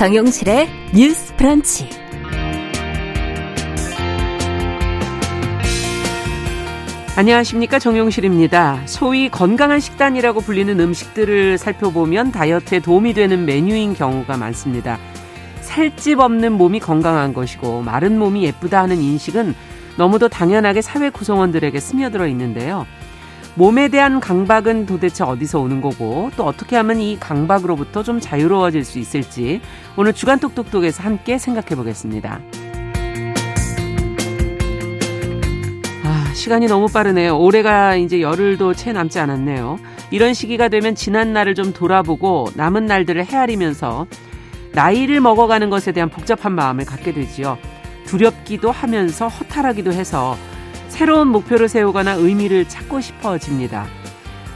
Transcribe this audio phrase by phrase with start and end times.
[0.00, 1.86] 정용실의 뉴스 프런치.
[7.16, 8.80] 안녕하십니까 정용실입니다.
[8.86, 14.98] 소위 건강한 식단이라고 불리는 음식들을 살펴보면 다이어트에 도움이 되는 메뉴인 경우가 많습니다.
[15.60, 19.54] 살집 없는 몸이 건강한 것이고 마른 몸이 예쁘다 하는 인식은
[19.98, 22.86] 너무도 당연하게 사회 구성원들에게 스며들어 있는데요.
[23.54, 28.98] 몸에 대한 강박은 도대체 어디서 오는 거고 또 어떻게 하면 이 강박으로부터 좀 자유로워질 수
[28.98, 29.60] 있을지
[29.96, 32.40] 오늘 주간 똑똑똑에서 함께 생각해 보겠습니다.
[36.04, 37.38] 아, 시간이 너무 빠르네요.
[37.38, 39.78] 올해가 이제 열흘도 채 남지 않았네요.
[40.10, 44.06] 이런 시기가 되면 지난 날을 좀 돌아보고 남은 날들을 헤아리면서
[44.72, 47.58] 나이를 먹어가는 것에 대한 복잡한 마음을 갖게 되지요.
[48.06, 50.36] 두렵기도 하면서 허탈하기도 해서
[51.00, 53.86] 새로운 목표를 세우거나 의미를 찾고 싶어집니다.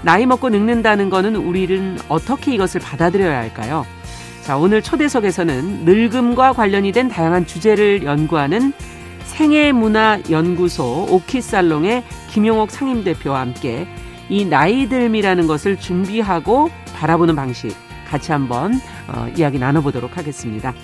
[0.03, 3.87] 나이 먹고 늙는다는 것은 우리는 어떻게 이것을 받아들여야 할까요?
[4.43, 8.75] 자, 오늘 초대석에서는 늙음과 관련이 된 다양한 주제를 연구하는
[9.25, 13.89] 생애문화연구소 오키살롱의 김용옥 상임대표와 함께
[14.29, 17.75] 이 나이들미라는 것을 준비하고 바라보는 방식
[18.07, 18.75] 같이 한번
[19.09, 20.75] 어, 이야기 나눠보도록 하겠습니다.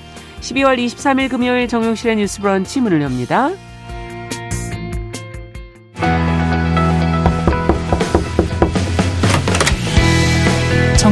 [0.41, 3.51] 12월 23일 금요일 정용실의 뉴스 브런치 문을 엽니다.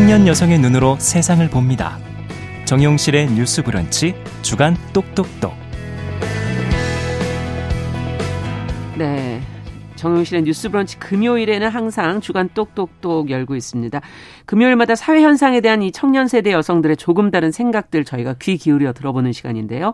[0.09, 1.99] 청년 여성의 눈으로 세상을 봅니다.
[2.65, 5.53] 정용실의 뉴스 브런치 주간 똑똑똑.
[8.97, 9.43] 네.
[9.97, 14.01] 정용실의 뉴스 브런치 금요일에는 항상 주간 똑똑똑 열고 있습니다.
[14.47, 19.33] 금요일마다 사회 현상에 대한 이 청년 세대 여성들의 조금 다른 생각들 저희가 귀 기울여 들어보는
[19.33, 19.93] 시간인데요.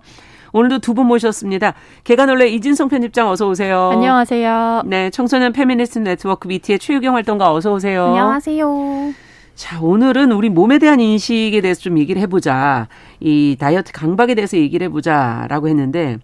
[0.53, 1.75] 오늘도 두 분 모셨습니다.
[2.05, 3.91] 계간홀로 이진송 편집장 어서 오세요.
[3.93, 4.83] 안녕하세요.
[4.87, 8.07] 네, 청소년 페미니스트 네트워크 위티의 최유경 활동가 어서 오세요.
[8.07, 9.24] 안녕하세요.
[9.55, 12.89] 자, 오늘은 우리 몸에 대한 인식에 대해서 좀 얘기를 해보자.
[13.21, 16.19] 이 다이어트 강박에 대해서 얘기를 해보자라고 했는데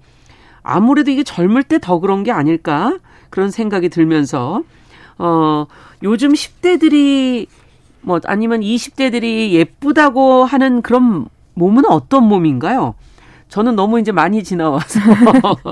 [0.63, 2.99] 아무래도 이게 젊을 때 더 그런 게 아닐까?
[3.31, 4.63] 그런 생각이 들면서
[5.19, 5.67] 어
[6.03, 7.47] 요즘 10대들이
[8.03, 12.95] 뭐 아니면 20대들이 예쁘다고 하는 그런 몸은 어떤 몸인가요?
[13.49, 15.01] 저는 너무 이제 많이 지나와서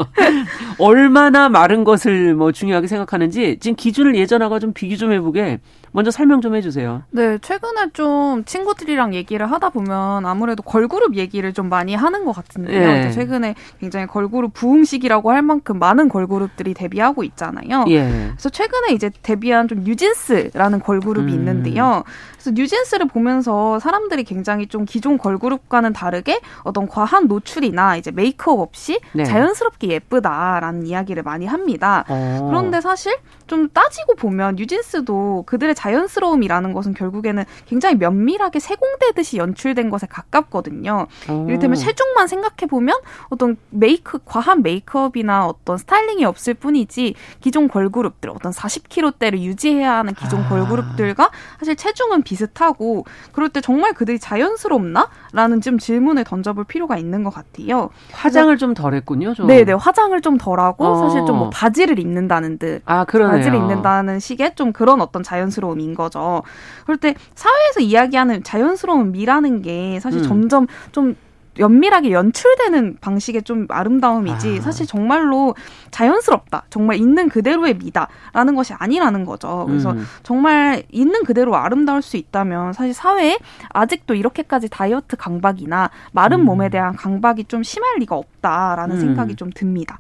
[0.79, 5.61] 얼마나 마른 것을 뭐 중요하게 생각하는지 지금 기준을 예전하고 좀 비교 좀 해보게
[5.93, 7.03] 먼저 설명 좀 해주세요.
[7.11, 12.81] 네, 최근에 좀 친구들이랑 얘기를 하다 보면 아무래도 걸그룹 얘기를 좀 많이 하는 것 같은데요.
[12.81, 13.11] 네.
[13.11, 17.85] 최근에 굉장히 걸그룹 부흥식이라고 할 만큼 많은 걸그룹들이 데뷔하고 있잖아요.
[17.89, 18.31] 예.
[18.31, 21.39] 그래서 최근에 이제 데뷔한 좀 뉴진스라는 걸그룹이 음.
[21.39, 22.05] 있는데요.
[22.49, 29.01] 그래서 뉴진스를 보면서 사람들이 굉장히 좀 기존 걸그룹과는 다르게 어떤 과한 노출이나 이제 메이크업 없이
[29.13, 29.25] 네.
[29.25, 32.05] 자연스럽게 예쁘다라는 이야기를 많이 합니다.
[32.09, 32.47] 어.
[32.49, 33.15] 그런데 사실
[33.47, 41.07] 좀 따지고 보면 뉴진스도 그들의 자연스러움이라는 것은 결국에는 굉장히 면밀하게 세공되듯이 연출된 것에 가깝거든요.
[41.31, 41.47] 오.
[41.49, 42.97] 이를테면 체중만 생각해 보면
[43.31, 50.43] 어떤 메이크 과한 메이크업이나 어떤 스타일링이 없을 뿐이지 기존 걸그룹들 어떤 40kg대를 유지해야 하는 기존
[50.43, 50.49] 아.
[50.49, 57.25] 걸그룹들과 사실 체중은 비슷 하고 그럴 때 정말 그들이 자연스럽나?라는 좀 질문을 던져볼 필요가 있는
[57.25, 57.91] 것 같아요.
[58.13, 59.35] 화장을 좀 덜했군요.
[59.35, 59.47] 좀.
[59.47, 60.97] 네네 화장을 좀 덜하고 어.
[60.97, 62.83] 사실 좀 뭐 바지를 입는다는 듯.
[62.85, 63.37] 아 그러네요.
[63.39, 66.43] 바지를 입는다는 식의 좀 그런 어떤 자연스러움인 거죠.
[66.85, 70.25] 그럴 때 사회에서 이야기하는 자연스러운 미라는 게 사실 음.
[70.27, 71.15] 점점 좀
[71.59, 74.63] 연밀하게 연출되는 방식의 좀 아름다움이지 아.
[74.63, 75.55] 사실 정말로
[75.91, 80.05] 자연스럽다 정말 있는 그대로의 미다라는 것이 아니라는 거죠 그래서 음.
[80.23, 83.39] 정말 있는 그대로 아름다울 수 있다면 사실 사회에
[83.71, 86.45] 아직도 이렇게까지 다이어트 강박이나 마른 음.
[86.45, 89.01] 몸에 대한 강박이 좀 심할 리가 없다라는 음.
[89.01, 89.99] 생각이 좀 듭니다.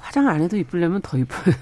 [0.00, 1.52] 화장 안 해도 이쁘려면 더 이쁜.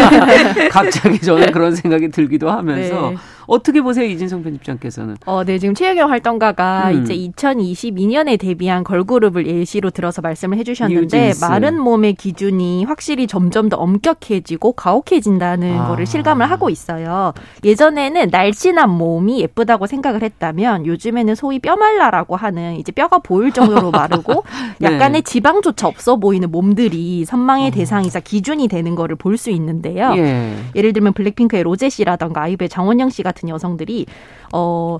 [0.70, 3.16] 갑자기 저는 그런 생각이 들기도 하면서 네.
[3.48, 5.16] 어떻게 보세요, 이진성 편집장께서는?
[5.24, 7.02] 어, 네, 지금 최혜경 활동가가 음.
[7.02, 11.44] 이제 2022년에 데뷔한 걸그룹을 예시로 들어서 말씀을 해주셨는데 뉴진스.
[11.44, 15.88] 마른 몸의 기준이 확실히 점점 더 엄격해지고 가혹해진다는 아.
[15.88, 17.32] 거를 실감을 하고 있어요.
[17.64, 24.44] 예전에는 날씬한 몸이 예쁘다고 생각을 했다면 요즘에는 소위 뼈말라라고 하는 이제 뼈가 보일 정도로 마르고
[24.78, 24.92] 네.
[24.92, 27.70] 약간의 지방조차 없어 보이는 몸들이 선망의 어.
[27.70, 30.14] 대상이자 기준이 되는 거를 볼 수 있는데요.
[30.16, 30.52] 예.
[30.74, 34.06] 예를 들면 블랙핑크의 로제 씨라던가 아이브의 장원영 씨 같은 같은 여성들이
[34.52, 34.98] 어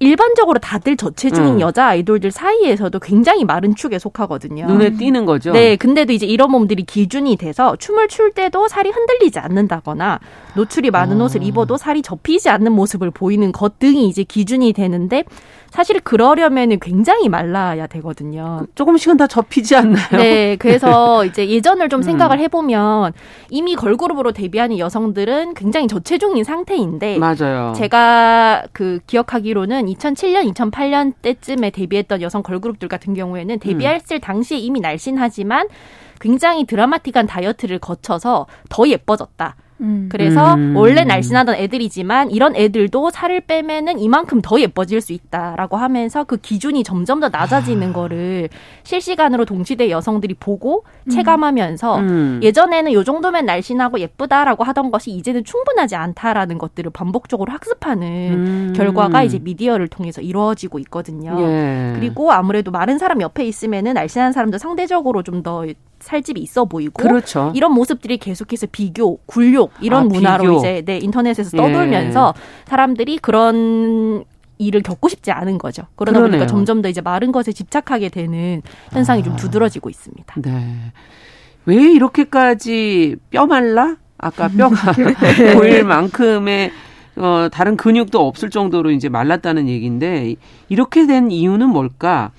[0.00, 1.60] 일반적으로 다들 저체중인 음.
[1.60, 4.66] 여자 아이돌들 사이에서도 굉장히 마른 축에 속하거든요.
[4.66, 5.52] 눈에 띄는 거죠.
[5.52, 10.20] 네, 근데도 이제 이런 몸들이 기준이 돼서 춤을 출 때도 살이 흔들리지 않는다거나
[10.54, 11.24] 노출이 많은 어.
[11.24, 15.24] 옷을 입어도 살이 접히지 않는 모습을 보이는 것 등이 이제 기준이 되는데
[15.70, 18.66] 사실 그러려면 굉장히 말라야 되거든요.
[18.74, 20.08] 조금씩은 다 접히지 않나요?
[20.12, 22.02] 네, 그래서 이제 예전을 좀 음.
[22.02, 23.12] 생각을 해보면
[23.50, 27.74] 이미 걸그룹으로 데뷔하는 여성들은 굉장히 저체중인 상태인데 맞아요.
[27.76, 34.80] 제가 그 기억하기로는 보면은 2007년, 2008년 때쯤에 데뷔했던 여성 걸그룹들 같은 경우에는 데뷔했을 당시에 이미
[34.80, 35.68] 날씬하지만
[36.20, 39.56] 굉장히 드라마틱한 다이어트를 거쳐서 더 예뻐졌다.
[39.80, 40.08] 음.
[40.10, 40.76] 그래서 음.
[40.76, 46.84] 원래 날씬하던 애들이지만 이런 애들도 살을 빼면은 이만큼 더 예뻐질 수 있다라고 하면서 그 기준이
[46.84, 47.92] 점점 더 낮아지는 아.
[47.92, 48.48] 거를
[48.82, 51.10] 실시간으로 동시대 여성들이 보고 음.
[51.10, 52.40] 체감하면서 음.
[52.42, 58.72] 예전에는 요 정도면 날씬하고 예쁘다라고 하던 것이 이제는 충분하지 않다라는 것들을 반복적으로 학습하는 음.
[58.76, 61.36] 결과가 이제 미디어를 통해서 이루어지고 있거든요.
[61.40, 61.92] 예.
[61.94, 65.64] 그리고 아무래도 마른 사람 옆에 있으면은 날씬한 사람도 상대적으로 좀 더
[66.00, 67.52] 살집이 있어 보이고 그렇죠.
[67.54, 70.58] 이런 모습들이 계속해서 비교, 굴욕 이런 아, 문화로 비교.
[70.58, 72.40] 이제 네, 인터넷에서 떠돌면서 예.
[72.68, 74.24] 사람들이 그런
[74.58, 75.84] 일을 겪고 싶지 않은 거죠.
[75.96, 76.40] 그러다 그러네요.
[76.40, 78.62] 보니까 점점 더 이제 마른 것에 집착하게 되는
[78.92, 79.24] 현상이 아.
[79.24, 80.34] 좀 두드러지고 있습니다.
[80.36, 80.92] 네.
[81.66, 83.96] 왜 이렇게까지 뼈 말라?
[84.18, 85.54] 아까 뼈가 네.
[85.54, 86.72] 보일 만큼의
[87.16, 90.36] 어, 다른 근육도 없을 정도로 이제 말랐다는 얘기인데
[90.68, 92.30] 이렇게 된 이유는 뭘까?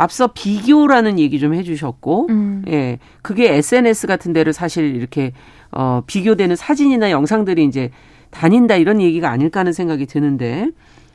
[0.00, 2.62] 앞서 비교라는 얘기 좀 해주셨고, 음.
[2.68, 5.32] 예, 그게 SNS 같은 데를 사실 이렇게
[5.72, 7.90] 어 비교되는 사진이나 영상들이 이제
[8.30, 10.70] 다닌다 이런 얘기가 아닐까 하는 생각이 드는데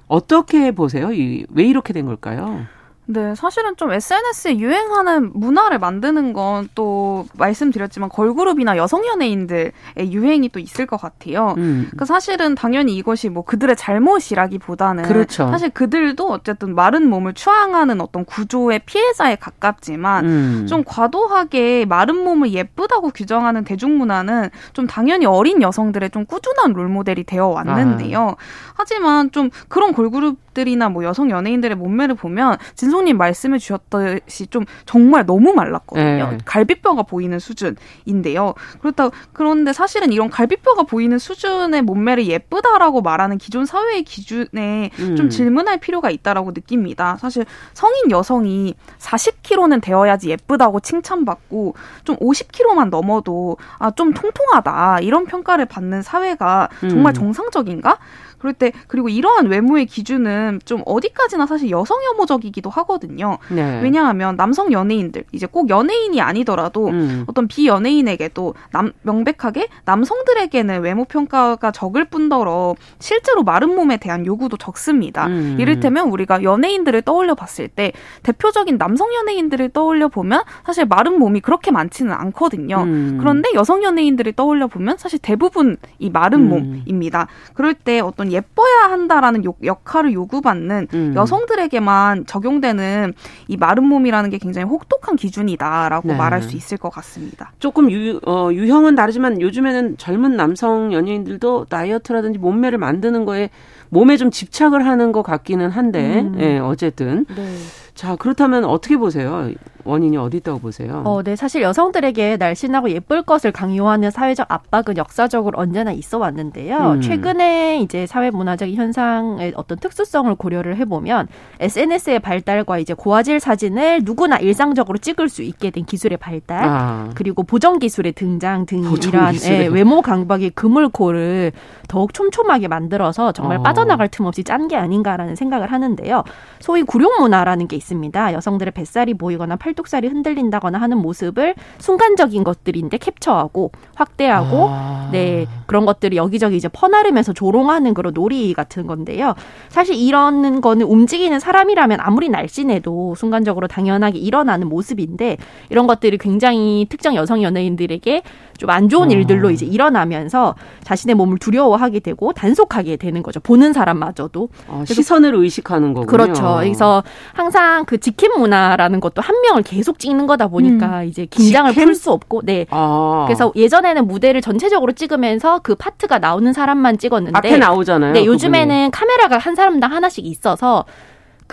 [0.07, 1.13] 어떻게 보세요?
[1.13, 2.65] 이, 왜 이렇게 된 걸까요?
[3.05, 10.59] 네, 사실은 좀 SNS에 유행하는 문화를 만드는 건 또 말씀드렸지만 걸그룹이나 여성 연예인들의 유행이 또
[10.59, 11.53] 있을 것 같아요.
[11.57, 11.89] 음.
[11.97, 15.47] 그 사실은 당연히 이것이 뭐 그들의 잘못이라기보다는 그렇죠.
[15.47, 20.67] 사실 그들도 어쨌든 마른 몸을 추앙하는 어떤 구조의 피해자에 가깝지만 음.
[20.67, 27.47] 좀 과도하게 마른 몸을 예쁘다고 규정하는 대중문화는 좀 당연히 어린 여성들의 좀 꾸준한 롤모델이 되어
[27.47, 28.29] 왔는데요.
[28.29, 28.35] 아.
[28.75, 35.25] 하지만 좀 그런 걸그룹 들이나 뭐 여성 연예인들의 몸매를 보면 진송님 말씀해 주셨듯이 좀 정말
[35.25, 36.31] 너무 말랐거든요.
[36.31, 36.37] 네.
[36.45, 38.53] 갈비뼈가 보이는 수준인데요.
[38.81, 45.15] 그렇다 그런데 사실은 이런 갈비뼈가 보이는 수준의 몸매를 예쁘다라고 말하는 기존 사회의 기준에 음.
[45.15, 47.17] 좀 질문할 필요가 있다라고 느낍니다.
[47.19, 55.65] 사실 성인 여성이 40kg는 되어야지 예쁘다고 칭찬받고 좀 50kg만 넘어도 아 좀 통통하다 이런 평가를
[55.65, 57.13] 받는 사회가 정말 음.
[57.13, 57.97] 정상적인가?
[58.43, 63.37] 그럴 때 그리고 이러한 외모의 기준은 좀 어디까지나 사실 여성 혐오적이기도 하거든요.
[63.49, 63.79] 네.
[63.81, 67.23] 왜냐하면 남성 연예인들 이제 꼭 연예인이 아니더라도 음.
[67.27, 75.27] 어떤 비연예인에게도 남, 명백하게 남성들에게는 외모 평가가 적을 뿐더러 실제로 마른 몸에 대한 요구도 적습니다.
[75.27, 75.55] 음.
[75.57, 77.93] 이를테면 우리가 연예인들을 떠올려 봤을 때
[78.23, 82.83] 대표적인 남성 연예인들을 떠올려 보면 사실 마른 몸이 그렇게 많지는 않거든요.
[82.83, 83.19] 음.
[83.21, 86.49] 그런데 여성 연예인들을 떠올려 보면 사실 대부분 이 마른 음.
[86.49, 87.27] 몸입니다.
[87.53, 91.13] 그럴 때 어떤 예뻐야 한다라는 요, 역할을 요구받는 음.
[91.15, 93.13] 여성들에게만 적용되는
[93.47, 96.15] 이 마른 몸이라는 게 굉장히 혹독한 기준이다라고 네.
[96.15, 97.53] 말할 수 있을 것 같습니다.
[97.59, 103.49] 조금 유, 어, 유형은 다르지만 요즘에는 젊은 남성 연예인들도 다이어트라든지 몸매를 만드는 거에
[103.89, 106.35] 몸에 좀 집착을 하는 것 같기는 한데, 음.
[106.39, 107.25] 예, 어쨌든.
[107.35, 107.55] 네.
[107.93, 109.51] 자, 그렇다면 어떻게 보세요?
[109.85, 111.03] 원인이 어디 있다고 보세요?
[111.05, 111.35] 어, 네.
[111.35, 116.93] 사실 여성들에게 날씬하고 예쁠 것을 강요하는 사회적 압박은 역사적으로 언제나 있어 왔는데요.
[116.93, 117.01] 음.
[117.01, 121.27] 최근에 이제 사회 문화적인 현상의 어떤 특수성을 고려를 해보면
[121.59, 127.09] SNS의 발달과 이제 고화질 사진을 누구나 일상적으로 찍을 수 있게 된 기술의 발달, 아.
[127.13, 131.51] 그리고 보정 기술의 등장 등 이러한 예, 외모 강박의 그물코를
[131.87, 133.63] 더욱 촘촘하게 만들어서 정말 어.
[133.63, 136.23] 빠져나갈 틈 없이 짠 게 아닌가라는 생각을 하는데요.
[136.61, 138.31] 소위 구룡 문화라는 게 있습니다.
[138.31, 145.09] 여성들의 뱃살이 보이거나 팔 팔뚝살이 흔들린다거나 하는 모습을 순간적인 것들인데 캡처하고 확대하고 아.
[145.11, 149.35] 네 그런 것들을 여기저기 이제 퍼나르면서 조롱하는 그런 놀이 같은 건데요.
[149.69, 155.37] 사실 이런 거는 움직이는 사람이라면 아무리 날씬해도 순간적으로 당연하게 일어나는 모습인데
[155.69, 158.23] 이런 것들이 굉장히 특정 여성 연예인들에게
[158.57, 159.11] 좀 안 좋은 아.
[159.11, 163.39] 일들로 이제 일어나면서 자신의 몸을 두려워하게 되고 단속하게 되는 거죠.
[163.39, 166.07] 보는 사람마저도 아, 시선을 의식하는 거군요.
[166.07, 166.57] 그렇죠.
[166.59, 167.03] 그래서
[167.33, 171.07] 항상 그 지킴 문화라는 것도 한 명을 계속 찍는 거다 보니까 음.
[171.07, 172.65] 이제 긴장을 풀 수 없고 네.
[172.71, 173.25] 아.
[173.27, 178.13] 그래서 예전에는 무대를 전체적으로 찍으면서 그 파트가 나오는 사람만 찍었는데 앞에 나오잖아요.
[178.13, 178.91] 네, 요즘에는 그분이.
[178.91, 180.85] 카메라가 한 사람당 하나씩 있어서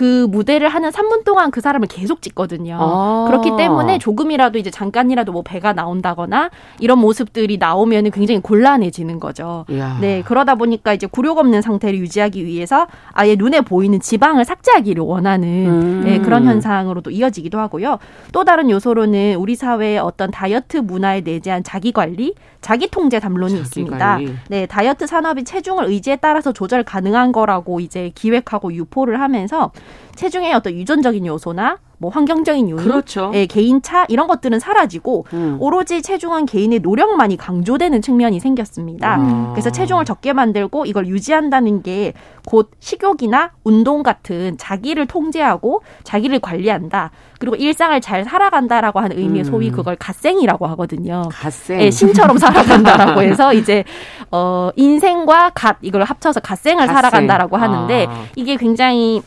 [0.01, 2.79] 그 무대를 하는 3분 동안 그 사람을 계속 찍거든요.
[2.81, 3.27] 아.
[3.29, 9.67] 그렇기 때문에 조금이라도 이제 잠깐이라도 뭐 배가 나온다거나 이런 모습들이 나오면 굉장히 곤란해지는 거죠.
[9.69, 9.99] 이야.
[10.01, 15.49] 네, 그러다 보니까 이제 굴욕 없는 상태를 유지하기 위해서 아예 눈에 보이는 지방을 삭제하기를 원하는
[15.67, 16.03] 음.
[16.03, 17.99] 네, 그런 현상으로도 이어지기도 하고요.
[18.33, 23.63] 또 다른 요소로는 우리 사회의 어떤 다이어트 문화에 내재한 자기 관리, 자기 통제 담론이 자기
[23.65, 23.99] 있습니다.
[23.99, 24.35] 관리.
[24.49, 29.73] 네, 다이어트 산업이 체중을 의지에 따라서 조절 가능한 거라고 이제 기획하고 유포를 하면서
[30.17, 33.31] 체중의 어떤 유전적인 요소나 뭐 환경적인 요인, 그렇죠.
[33.35, 35.59] 예, 개인차 이런 것들은 사라지고 음.
[35.61, 39.17] 오로지 체중은 개인의 노력만이 강조되는 측면이 생겼습니다.
[39.17, 39.51] 음.
[39.53, 42.15] 그래서 체중을 적게 만들고 이걸 유지한다는 게
[42.47, 47.11] 곧 식욕이나 운동 같은 자기를 통제하고 자기를 관리한다.
[47.39, 49.51] 그리고 일상을 잘 살아간다라고 하는 의미의 음.
[49.51, 51.23] 소위 그걸 갓생이라고 하거든요.
[51.31, 51.81] 갓생.
[51.81, 53.85] 예, 신처럼 살아간다라고 해서 이제
[54.31, 56.95] 어 인생과 갓 이걸 합쳐서 갓생을 갓생.
[56.97, 58.25] 살아간다라고 하는데 아.
[58.37, 59.23] 이게 굉장히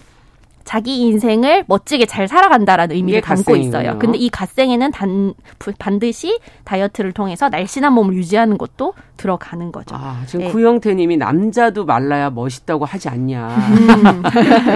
[0.63, 3.97] 자기 인생을 멋지게 잘 살아간다라는 의미를 담고 있어요.
[3.99, 5.33] 근데 이 갓생에는 단,
[5.77, 9.95] 반드시 다이어트를 통해서 날씬한 몸을 유지하는 것도 들어가는 거죠.
[9.95, 10.51] 아, 지금 네.
[10.51, 13.47] 구영태 님이 남자도 말라야 멋있다고 하지 않냐.
[13.49, 14.23] 음.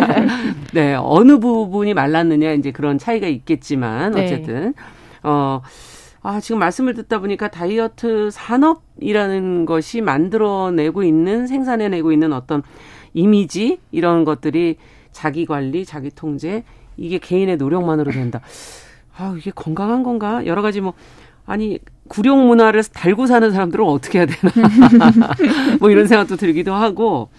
[0.73, 4.25] 네, 어느 부분이 말랐느냐 이제 그런 차이가 있겠지만 네.
[4.25, 4.73] 어쨌든 네.
[5.23, 5.61] 어
[6.23, 12.63] 아, 지금 말씀을 듣다 보니까 다이어트 산업이라는 것이 만들어내고 있는 생산해내고 있는 어떤
[13.13, 14.75] 이미지 이런 것들이
[15.17, 16.63] 자기 관리, 자기 통제
[16.95, 18.39] 이게 개인의 노력만으로 된다.
[19.17, 20.45] 아, 이게 건강한 건가?
[20.45, 20.93] 여러 가지 뭐
[21.47, 24.53] 아니 구룡 문화를 달고 사는 사람들은 어떻게 해야 되나?
[25.81, 27.29] 뭐 이런 생각도 들기도 하고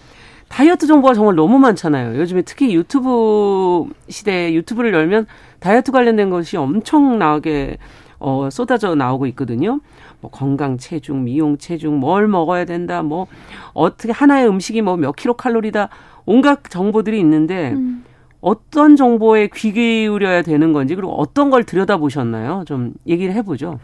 [0.49, 2.19] 다이어트 정보가 정말 너무 많잖아요.
[2.19, 5.27] 요즘에 특히 유튜브 시대에 유튜브를 열면
[5.61, 7.77] 다이어트 관련된 것이 엄청나게
[8.19, 9.79] 어, 쏟아져 나오고 있거든요.
[10.19, 13.27] 뭐 건강 체중, 미용 체중, 뭘 먹어야 된다, 뭐
[13.71, 15.87] 어떻게 하나의 음식이 뭐 몇 킬로 칼로리다
[16.29, 18.05] 온갖 정보들이 있는데 음.
[18.39, 22.65] 어떤 정보에 귀 기울여야 되는 건지 그리고 어떤 걸 들여다보셨나요?
[22.67, 23.79] 좀 얘기를 해보죠.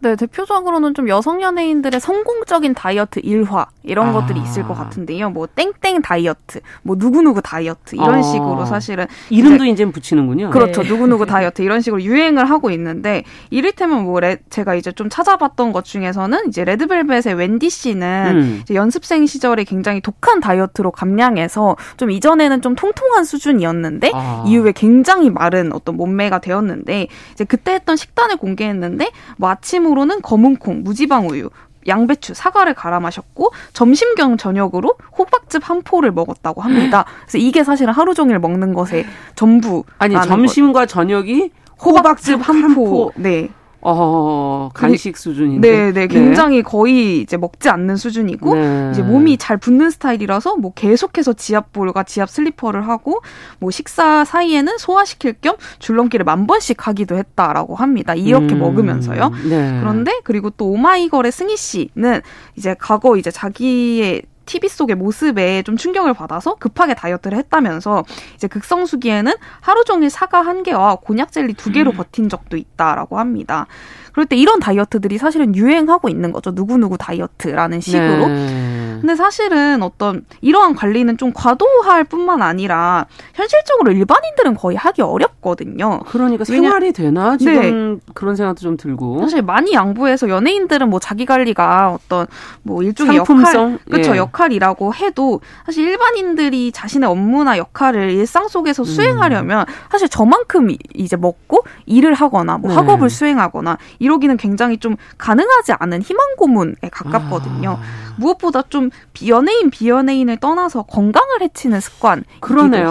[0.00, 4.12] 네, 대표적으로는 좀 여성 연예인들의 성공적인 다이어트 일화 이런 아.
[4.12, 5.30] 것들이 있을 것 같은데요.
[5.30, 8.22] 뭐 땡땡 다이어트, 뭐 누구누구 다이어트 이런 아.
[8.22, 10.50] 식으로 사실은 이름도 이제 붙이는군요.
[10.50, 10.82] 그렇죠.
[10.82, 10.88] 네.
[10.88, 15.84] 누구누구 다이어트 이런 식으로 유행을 하고 있는데 이를테면 뭐 레, 제가 이제 좀 찾아봤던 것
[15.84, 18.74] 중에서는 이제 레드벨벳의 웬디 씨는 음.
[18.74, 24.44] 연습생 시절에 굉장히 독한 다이어트로 감량해서 좀 이전에는 좀 통통한 수준이었는데 아.
[24.46, 30.82] 이후에 굉장히 마른 어떤 몸매가 되었는데 이제 그때 했던 식단을 공개했는데 뭐 아침으로 아침으로는 검은콩,
[30.82, 31.50] 무지방 우유,
[31.86, 37.04] 양배추, 사과를 갈아 마셨고 점심 겸 저녁으로 호박즙 한 포를 먹었다고 합니다.
[37.22, 41.50] 그래서 이게 사실은 하루 종일 먹는 것의 전부 아니 점심과 저녁이
[41.84, 43.12] 호박즙, 호박즙 한 포.
[43.16, 43.50] 네.
[43.86, 45.70] 어, 간식 수준인데.
[45.70, 46.62] 네, 네, 굉장히 네.
[46.62, 48.90] 거의 이제 먹지 않는 수준이고 네.
[48.92, 53.20] 이제 몸이 잘 붓는 스타일이라서 뭐 계속해서 지압볼과 지압 슬리퍼를 하고
[53.58, 58.14] 뭐 식사 사이에는 소화시킬 겸 줄넘기를 만 번씩 하기도 했다라고 합니다.
[58.14, 59.30] 이렇게 음, 먹으면서요.
[59.50, 59.78] 네.
[59.80, 62.22] 그런데 그리고 또 오마이걸의 승희 씨는
[62.56, 69.32] 이제 과거 이제 자기의 TV 속의 모습에 좀 충격을 받아서 급하게 다이어트를 했다면서 이제 극성수기에는
[69.60, 71.96] 하루 종일 사과 한 개와 곤약 젤리 두 개로 음.
[71.96, 73.66] 버틴 적도 있다라고 합니다.
[74.12, 76.52] 그럴 때 이런 다이어트들이 사실은 유행하고 있는 거죠.
[76.52, 78.28] 누구누구 다이어트라는 식으로.
[78.28, 78.63] 네.
[79.04, 86.00] 근데 사실은 어떤 이러한 관리는 좀 과도할 뿐만 아니라 현실적으로 일반인들은 거의 하기 어렵거든요.
[86.06, 87.36] 그러니까 생활이 되나?
[87.36, 88.12] 지금 네.
[88.14, 89.20] 그런 생각도 좀 들고.
[89.20, 92.26] 사실 많이 양보해서 연예인들은 뭐 자기 관리가 어떤
[92.62, 93.72] 뭐 일종의 상품성?
[93.72, 94.12] 역할, 그렇죠.
[94.12, 94.16] 예.
[94.16, 98.86] 역할이라고 해도 사실 일반인들이 자신의 업무나 역할을 일상 속에서 음.
[98.86, 102.76] 수행하려면 사실 저만큼 이제 먹고 일을 하거나 뭐 네.
[102.76, 107.78] 학업을 수행하거나 이러기는 굉장히 좀 가능하지 않은 희망 고문에 가깝거든요.
[107.78, 108.03] 아.
[108.16, 108.90] 무엇보다 좀
[109.26, 112.26] 연예인 비연예인을 떠나서 건강을 해치는 습관이기도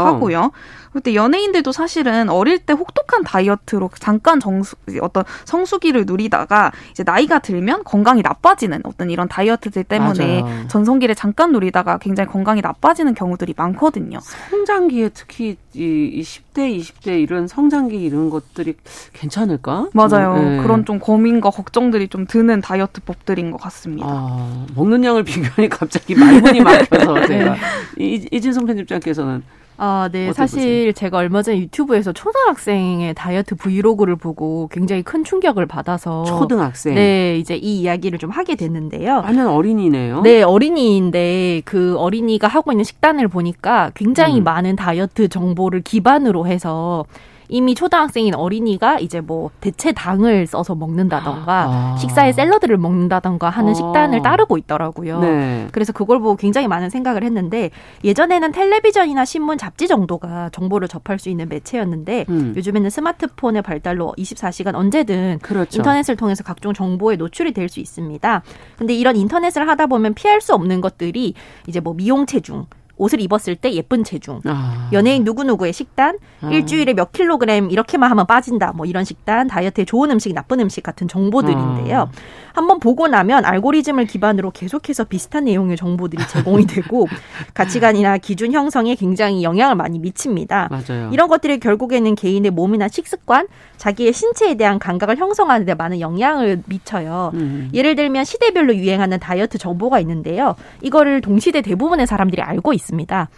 [0.05, 0.51] 하고요.
[0.93, 7.83] 그때 연예인들도 사실은 어릴 때 혹독한 다이어트로 잠깐 정수 어떤 성수기를 누리다가 이제 나이가 들면
[7.83, 10.67] 건강이 나빠지는 어떤 이런 다이어트들 때문에 맞아요.
[10.67, 14.19] 전성기를 잠깐 누리다가 굉장히 건강이 나빠지는 경우들이 많거든요.
[14.21, 18.75] 성장기에 특히 이 10대, 20대 이런 성장기 이런 것들이
[19.13, 19.89] 괜찮을까?
[19.93, 20.35] 맞아요.
[20.35, 20.57] 네.
[20.61, 24.07] 그런 좀 고민과 걱정들이 좀 드는 다이어트법들인 것 같습니다.
[24.07, 27.55] 아, 먹는 양을 비교하니 갑자기 말문이 막혀서 제가
[27.97, 29.43] 이, 이진성 편집장께서는
[29.77, 30.31] 아, 네.
[30.33, 30.91] 사실 보세요?
[30.93, 36.95] 제가 얼마 전에 유튜브에서 초등학생의 다이어트 브이로그를 보고 굉장히 큰 충격을 받아서 초등학생.
[36.95, 39.17] 네, 이제 이 이야기를 좀 하게 됐는데요.
[39.19, 40.21] 하면 어린이네요.
[40.21, 44.43] 네, 어린이인데 그 어린이가 하고 있는 식단을 보니까 굉장히 음.
[44.43, 47.05] 많은 다이어트 정보를 기반으로 해서
[47.53, 51.97] 이미 초등학생인 어린이가 이제 뭐 대체 당을 써서 먹는다던가 아.
[51.99, 53.73] 식사에 샐러드를 먹는다던가 하는 아.
[53.75, 55.19] 식단을 따르고 있더라고요.
[55.19, 55.67] 네.
[55.71, 57.69] 그래서 그걸 보고 굉장히 많은 생각을 했는데
[58.03, 62.53] 예전에는 텔레비전이나 신문, 잡지 정도가 정보를 접할 수 있는 매체였는데 음.
[62.57, 65.77] 요즘에는 스마트폰의 발달로 24시간 언제든 그렇죠.
[65.77, 68.43] 인터넷을 통해서 각종 정보에 노출이 될 수 있습니다.
[68.77, 71.33] 근데 이런 인터넷을 하다 보면 피할 수 없는 것들이
[71.65, 72.65] 이제 뭐 미용 체중
[72.97, 74.89] 옷을 입었을 때 예쁜 체중, 아.
[74.93, 76.49] 연예인 누구누구의 식단, 아.
[76.49, 81.07] 일주일에 몇 킬로그램 이렇게만 하면 빠진다, 뭐 이런 식단, 다이어트에 좋은 음식, 나쁜 음식 같은
[81.07, 81.99] 정보들인데요.
[81.99, 82.11] 아.
[82.53, 87.07] 한번 보고 나면 알고리즘을 기반으로 계속해서 비슷한 내용의 정보들이 제공이 되고
[87.53, 90.69] 가치관이나 기준 형성에 굉장히 영향을 많이 미칩니다.
[90.69, 91.09] 맞아요.
[91.11, 97.31] 이런 것들이 결국에는 개인의 몸이나 식습관, 자기의 신체에 대한 감각을 형성하는 데 많은 영향을 미쳐요.
[97.33, 97.69] 음.
[97.73, 100.55] 예를 들면 시대별로 유행하는 다이어트 정보가 있는데요.
[100.81, 103.29] 이거를 동시대 대부분의 사람들이 알고 있습니다.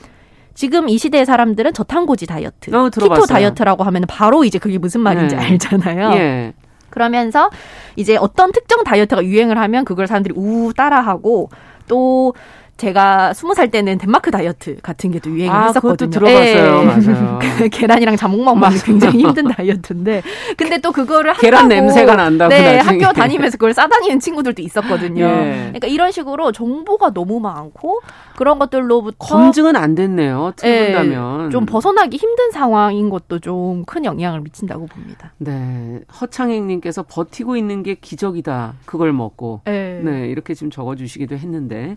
[0.54, 5.36] 지금 이 시대의 사람들은 저탄고지 다이어트, 어, 키토 다이어트라고 하면 바로 이제 그게 무슨 말인지
[5.36, 5.42] 네.
[5.42, 6.12] 알잖아요.
[6.18, 6.54] 예.
[6.96, 7.50] 그러면서
[7.98, 11.50] 이제 어떤 특정 다이어트가 유행을 하면 그걸 사람들이 우 따라하고
[11.88, 12.34] 또
[12.78, 16.10] 제가 스무 살 때는 덴마크 다이어트 같은 게 또 유행을 아, 했었거든요.
[16.10, 16.82] 들어봤어요.
[16.82, 16.86] 예.
[16.86, 17.40] 맞아요.
[17.72, 20.22] 계란이랑 자몽만 먹는 굉장히 힘든 다이어트인데,
[20.58, 22.50] 근데 또 그거를 계란 냄새가 난다고.
[22.54, 23.02] 네, 나중에.
[23.04, 25.24] 학교 다니면서 그걸 싸다니는 친구들도 있었거든요.
[25.24, 25.56] 예.
[25.68, 28.02] 그러니까 이런 식으로 정보가 너무 많고
[28.36, 30.52] 그런 것들로부터 검증은 안 됐네요.
[30.58, 35.32] 들은다면 예, 좀 벗어나기 힘든 상황인 것도 좀 큰 영향을 미친다고 봅니다.
[35.38, 38.74] 네, 허창행님께서 버티고 있는 게 기적이다.
[38.86, 40.02] 그걸 먹고, 예.
[40.04, 41.96] 네 이렇게 지금 적어주시기도 했는데.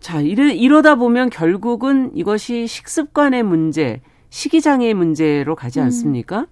[0.00, 4.00] 자, 이러, 이러다 보면 결국은 이것이 식습관의 문제,
[4.30, 5.84] 식이장애의 문제로 가지 음.
[5.84, 6.40] 않습니까?
[6.40, 6.46] 음.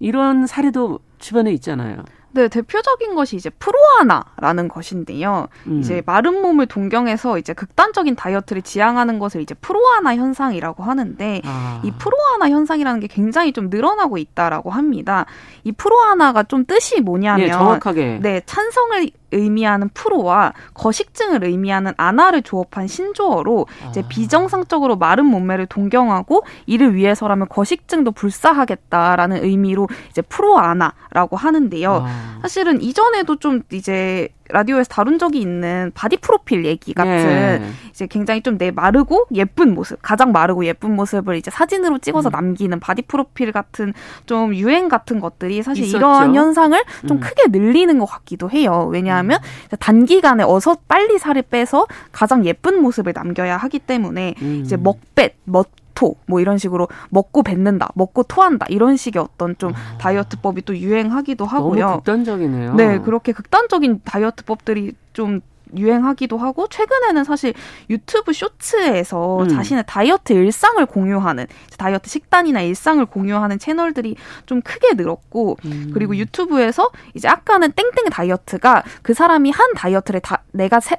[0.00, 2.04] 이런 사례도 주변에 있잖아요.
[2.32, 5.48] 네, 대표적인 것이 이제 프로아나라는 것인데요.
[5.66, 5.80] 음.
[5.80, 11.80] 이제 마른 몸을 동경해서 이제 극단적인 다이어트를 지향하는 것을 이제 프로아나 현상이라고 하는데 아.
[11.84, 15.26] 이 프로아나 현상이라는 게 굉장히 좀 늘어나고 있다라고 합니다.
[15.64, 22.86] 이 프로아나가 좀 뜻이 뭐냐면 네, 정확하게 네, 찬성을 의미하는 프로와 거식증을 의미하는 아나를 조합한
[22.86, 24.08] 신조어로 이제 아.
[24.08, 32.04] 비정상적으로 마른 몸매를 동경하고 이를 위해서라면 거식증도 불사하겠다라는 의미로 이제 프로아나라고 하는데요.
[32.06, 32.19] 아.
[32.42, 37.62] 사실은 이전에도 좀 이제 라디오에서 다룬 적이 있는 바디 프로필 얘기 같은 네.
[37.90, 42.32] 이제 굉장히 좀 내 마르고 예쁜 모습, 가장 마르고 예쁜 모습을 이제 사진으로 찍어서 음.
[42.32, 43.94] 남기는 바디 프로필 같은
[44.26, 45.96] 좀 유행 같은 것들이 사실 있었죠.
[45.96, 47.20] 이러한 현상을 좀 음.
[47.20, 48.88] 크게 늘리는 것 같기도 해요.
[48.92, 49.38] 왜냐하면
[49.72, 49.76] 음.
[49.78, 54.62] 단기간에 어서 빨리 살을 빼서 가장 예쁜 모습을 남겨야 하기 때문에 음.
[54.62, 59.98] 이제 먹뱉, 먹토, 뭐 이런 식으로 먹고 뱉는다, 먹고 토한다 이런 식의 어떤 좀 아.
[59.98, 61.84] 다이어트법이 또 유행하기도 하고요.
[61.84, 62.74] 너무 극단적이네요.
[62.74, 65.42] 네, 그렇게 극단적인 다이어트법들이 좀
[65.76, 67.54] 유행하기도 하고 최근에는 사실
[67.88, 69.48] 유튜브 쇼츠에서 음.
[69.48, 71.46] 자신의 다이어트 일상을 공유하는
[71.78, 75.90] 다이어트 식단이나 일상을 공유하는 채널들이 좀 크게 늘었고 음.
[75.92, 80.96] 그리고 유튜브에서 이제 아까는 땡땡 다이어트가 그 사람이 한 다이어트를 다 내가 새,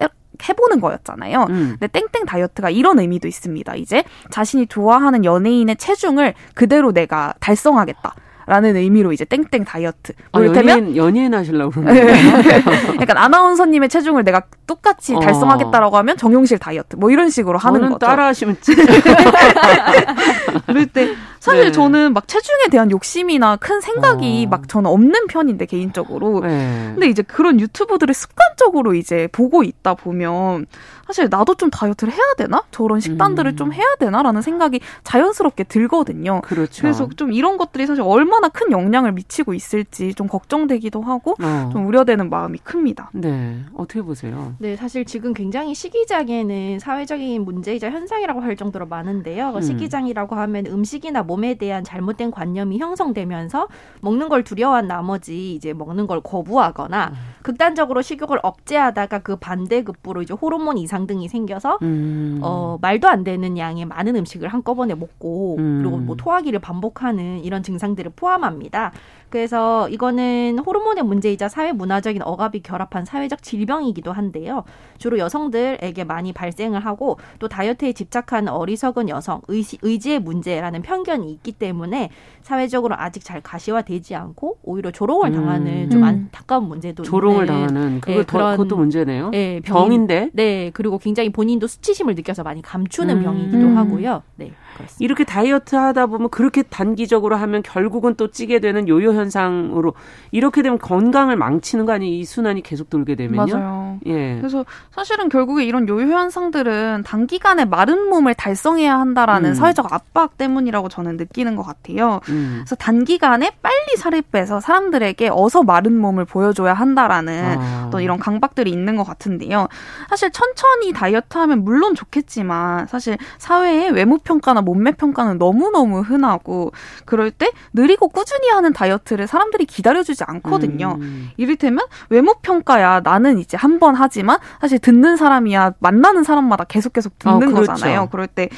[0.47, 1.45] 해보는 거였잖아요.
[1.49, 1.77] 음.
[1.79, 3.75] 근데 땡땡 다이어트가 이런 의미도 있습니다.
[3.75, 8.15] 이제 자신이 좋아하는 연예인의 체중을 그대로 내가 달성하겠다.
[8.45, 10.13] 라는 의미로 이제 땡땡 다이어트.
[10.32, 12.97] 뭐 아, 연예인, 연예인 하시려고 그러는 거예요?
[13.01, 15.19] 약간 아나운서님의 체중을 내가 똑같이 어.
[15.19, 16.95] 달성하겠다라고 하면 정용실 다이어트.
[16.95, 17.99] 뭐 이런 식으로 하는 거죠.
[17.99, 18.84] 따라 하시면 진짜.
[20.65, 21.71] 그럴 때 사실 네.
[21.71, 24.49] 저는 막 체중에 대한 욕심이나 큰 생각이 어.
[24.49, 26.41] 막 저는 없는 편인데 개인적으로.
[26.41, 26.91] 네.
[26.93, 30.67] 근데 이제 그런 유튜브들을 습관적으로 이제 보고 있다 보면
[31.12, 32.63] 사실 나도 좀 다이어트를 해야 되나?
[32.71, 33.56] 저런 식단들을 음.
[33.58, 36.39] 좀 해야 되나라는 생각이 자연스럽게 들거든요.
[36.41, 36.82] 그렇죠.
[36.82, 41.69] 그래서 좀 이런 것들이 사실 얼마나 큰 영향을 미치고 있을지 좀 걱정되기도 하고 어.
[41.74, 43.10] 좀 우려되는 마음이 큽니다.
[43.13, 43.60] 네.
[43.76, 44.54] 어떻게 보세요?
[44.60, 49.50] 네, 사실 지금 굉장히 식이장애는 사회적인 문제이자 현상이라고 할 정도로 많은데요.
[49.50, 49.62] 음.
[49.62, 53.67] 식이장이라고 하면 음식이나 몸에 대한 잘못된 관념이 형성되면서
[54.00, 57.15] 먹는 걸 두려워한 나머지 이제 먹는 걸 거부하거나 음.
[57.41, 62.39] 극단적으로 식욕을 억제하다가 그 반대급부로 이제 호르몬 이상 등이 생겨서 음.
[62.41, 65.79] 어 말도 안 되는 양의 많은 음식을 한꺼번에 먹고 음.
[65.81, 68.91] 그리고 뭐 토하기를 반복하는 이런 증상들을 포함합니다.
[69.32, 74.63] 그래서 이거는 호르몬의 문제이자 사회 문화적인 억압이 결합한 사회적 질병이기도 한데요.
[74.98, 81.54] 주로 여성들에게 많이 발생을 하고 또 다이어트에 집착하는 어리석은 여성, 의지, 의지의 문제라는 편견이 있기
[81.54, 82.10] 때문에
[82.41, 85.89] 사회적으로 아직 잘 가시화되지 않고 오히려 조롱을 당하는 음.
[85.89, 89.30] 좀 안타까운 문제도 조롱을 있는, 당하는 그거 네, 그런, 그것도 문제네요.
[89.30, 90.32] 네, 병인데.
[90.34, 93.24] 네, 그리고 굉장히 본인도 수치심을 느껴서 많이 감추는 음.
[93.24, 94.24] 병이기도 하고요.
[94.36, 94.52] 네.
[94.75, 95.03] 그렇습니다.
[95.03, 99.93] 이렇게 다이어트 하다 보면 그렇게 단기적으로 하면 결국은 또 찌게 되는 요요 현상으로
[100.31, 102.13] 이렇게 되면 건강을 망치는 거 아니에요?
[102.13, 103.53] 이 순환이 계속 돌게 되면요.
[103.53, 103.90] 맞아요.
[104.05, 104.37] 예.
[104.37, 109.53] 그래서 사실은 결국에 이런 요요 현상들은 단기간에 마른 몸을 달성해야 한다라는 음.
[109.55, 112.19] 사회적 압박 때문이라고 저는 느끼는 것 같아요.
[112.29, 112.59] 음.
[112.59, 117.89] 그래서 단기간에 빨리 살을 빼서 사람들에게 어서 마른 몸을 보여줘야 한다라는 아.
[117.91, 119.67] 또 이런 강박들이 있는 것 같은데요.
[120.09, 126.71] 사실 천천히 다이어트하면 물론 좋겠지만 사실 사회의 외모 평가나 몸매 평가는 너무너무 흔하고
[127.05, 130.97] 그럴 때 느리고 꾸준히 하는 다이어트를 사람들이 기다려주지 않거든요.
[130.99, 131.29] 음.
[131.37, 137.36] 이를테면 외모 평가야 나는 이제 한번 하지만 사실 듣는 사람이야 만나는 사람마다 계속 계속 듣는
[137.36, 137.71] 어, 그렇죠.
[137.71, 138.10] 거잖아요.
[138.10, 138.49] 그럴 때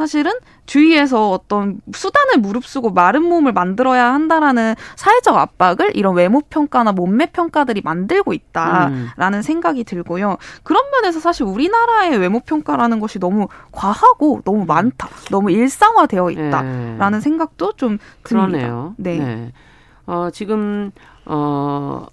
[0.00, 0.32] 사실은
[0.64, 7.82] 주위에서 어떤 수단을 무릅쓰고 마른 몸을 만들어야 한다라는 사회적 압박을 이런 외모 평가나 몸매 평가들이
[7.82, 9.42] 만들고 있다라는 음.
[9.42, 10.38] 생각이 들고요.
[10.62, 17.20] 그런 면에서 사실 우리나라의 외모 평가라는 것이 너무 과하고 너무 많다, 너무 일상화되어 있다라는 네.
[17.20, 18.46] 생각도 좀 듭니다.
[18.48, 18.94] 그러네요.
[18.96, 19.18] 네.
[19.18, 19.52] 네.
[20.06, 20.92] 어, 지금
[21.26, 22.06] 어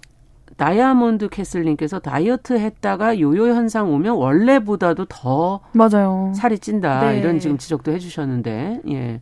[0.58, 6.32] 다이아몬드 캐슬님께서 다이어트 했다가 요요 현상 오면 원래보다도 더 맞아요.
[6.34, 7.18] 살이 찐다 네.
[7.20, 8.94] 이런 지금 지적도 해주셨는데 예.
[8.94, 9.20] 네.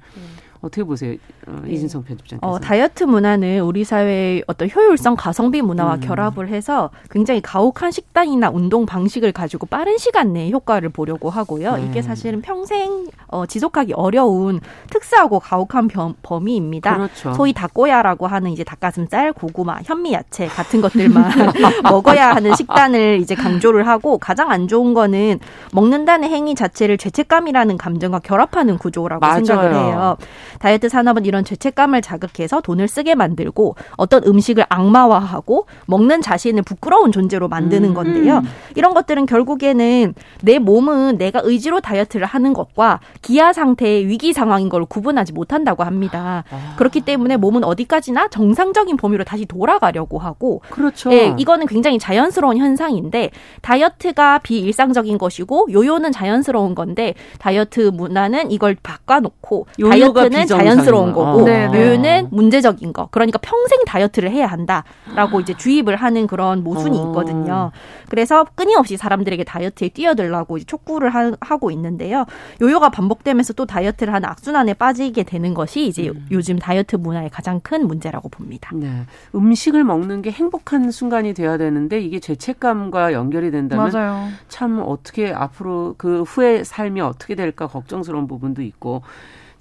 [0.63, 1.15] 어떻게 보세요,
[1.47, 1.73] 어, 네.
[1.73, 2.51] 이진성 편집장께서?
[2.51, 6.01] 어, 다이어트 문화는 우리 사회의 어떤 효율성 가성비 문화와 음.
[6.01, 11.77] 결합을 해서 굉장히 가혹한 식단이나 운동 방식을 가지고 빠른 시간 내에 효과를 보려고 하고요.
[11.77, 11.87] 네.
[11.87, 16.97] 이게 사실은 평생 어, 지속하기 어려운 특수하고 가혹한 범, 범위입니다.
[16.97, 17.35] 그렇죠.
[17.35, 21.31] 소위 닭고야라고 하는 이제 닭가슴살, 고구마, 현미 야채 같은 것들만
[21.91, 25.39] 먹어야 하는 식단을 이제 강조를 하고 가장 안 좋은 거는
[25.73, 29.45] 먹는다는 행위 자체를 죄책감이라는 감정과 결합하는 구조라고 맞아요.
[29.45, 30.17] 생각을 해요.
[30.59, 37.49] 다이어트 산업은 이런 죄책감을 자극해서 돈을 쓰게 만들고 어떤 음식을 악마화하고 먹는 자신을 부끄러운 존재로
[37.49, 37.95] 만드는 음.
[37.95, 38.43] 건데요.
[38.75, 44.85] 이런 것들은 결국에는 내 몸은 내가 의지로 다이어트를 하는 것과 기아 상태의 위기 상황인 걸
[44.85, 46.45] 구분하지 못한다고 합니다.
[46.51, 46.75] 아.
[46.77, 51.13] 그렇기 때문에 몸은 어디까지나 정상적인 범위로 다시 돌아가려고 하고 그렇죠.
[51.13, 53.31] 예, 이거는 굉장히 자연스러운 현상인데
[53.63, 61.75] 다이어트가 비일상적인 것이고 요요는 자연스러운 건데 다이어트 문화는 이걸 바꿔놓고 다이어트는 자연스러운 거고 아.
[61.75, 63.09] 요요는 문제적인 거.
[63.11, 67.07] 그러니까 평생 다이어트를 해야 한다라고 이제 주입을 하는 그런 모순이 어.
[67.07, 67.73] 있거든요.
[68.09, 72.27] 그래서 끊임없이 사람들에게 다이어트에 뛰어들라고 촉구를 하, 고 있는데요.
[72.61, 76.27] 요요가 반복되면서 또 다이어트를 하는 악순환에 빠지게 되는 것이 이제 음.
[76.31, 78.71] 요즘 다이어트 문화의 가장 큰 문제라고 봅니다.
[78.75, 79.05] 네.
[79.35, 84.29] 음식을 먹는 게 행복한 순간이 돼야 되는데 이게 죄책감과 연결이 된다면 맞아요.
[84.49, 89.03] 참 어떻게 앞으로 그 후의 삶이 어떻게 될까 걱정스러운 부분도 있고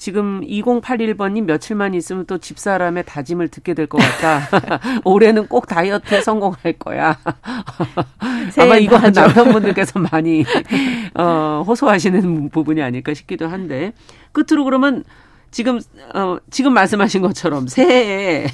[0.05, 4.47] 지금 2081번님 며칠만 있으면 또 집사람의 다짐을 듣게 될 것 같다.
[5.03, 7.17] 올해는 꼭 다이어트에 성공할 거야.
[8.59, 10.45] 아마 이거 한 남편분들께서 많이
[11.17, 13.93] 어, 호소하시는 부분이 아닐까 싶기도 한데
[14.31, 15.03] 끝으로 그러면
[15.49, 15.79] 지금
[16.13, 18.45] 어, 지금 말씀하신 것처럼 새해에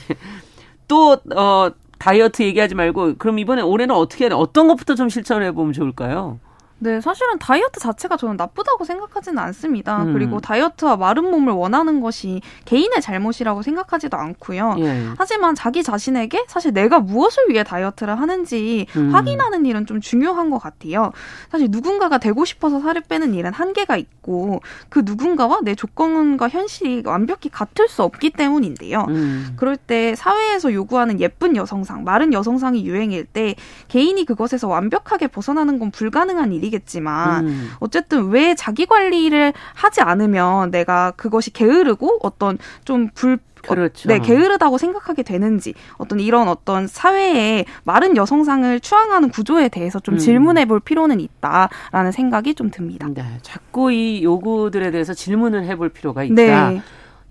[0.88, 6.40] 또 어, 다이어트 얘기하지 말고 그럼 이번에 올해는 어떻게 어떤 것부터 좀 실천해 보면 좋을까요?
[6.84, 10.02] 네, 사실은 다이어트 자체가 저는 나쁘다고 생각하지는 않습니다.
[10.02, 10.14] 음.
[10.14, 14.78] 그리고 다이어트와 마른 몸을 원하는 것이 개인의 잘못이라고 생각하지도 않고요.
[14.80, 15.06] 예.
[15.16, 19.14] 하지만 자기 자신에게 사실 내가 무엇을 위해 다이어트를 하는지 음.
[19.14, 21.12] 확인하는 일은 좀 중요한 것 같아요.
[21.52, 27.50] 사실 누군가가 되고 싶어서 살을 빼는 일은 한계가 있고 그 누군가와 내 조건과 현실이 완벽히
[27.50, 29.06] 같을 수 없기 때문인데요.
[29.10, 29.54] 음.
[29.56, 33.54] 그럴 때 사회에서 요구하는 예쁜 여성상, 마른 여성상이 유행일 때
[33.88, 37.72] 개인이 그것에서 완벽하게 벗어나는 건 불가능한 일이 아니겠지만 음.
[37.80, 44.10] 어쨌든 왜 자기 관리를 하지 않으면 내가 그것이 게으르고 어떤 좀 불 그렇죠.
[44.10, 50.18] 네, 게으르다고 생각하게 되는지 어떤 이런 어떤 사회의 마른 여성상을 추앙하는 구조에 대해서 좀 음.
[50.18, 53.08] 질문해 볼 필요는 있다라는 생각이 좀 듭니다.
[53.14, 56.34] 네, 자꾸 이 요구들에 대해서 질문을 해볼 필요가 있다.
[56.34, 56.82] 네.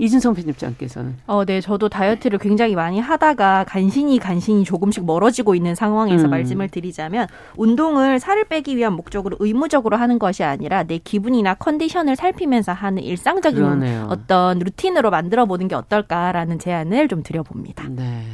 [0.00, 1.16] 이진성 편집장께서는.
[1.26, 1.60] 어, 네.
[1.60, 6.30] 저도 다이어트를 굉장히 많이 하다가 간신히 간신히 조금씩 멀어지고 있는 상황에서 음.
[6.30, 12.72] 말씀을 드리자면 운동을 살을 빼기 위한 목적으로 의무적으로 하는 것이 아니라 내 기분이나 컨디션을 살피면서
[12.72, 14.06] 하는 일상적인 그러네요.
[14.08, 17.88] 어떤 루틴으로 만들어 보는 게 어떨까라는 제안을 좀 드려봅니다.
[17.90, 18.24] 네.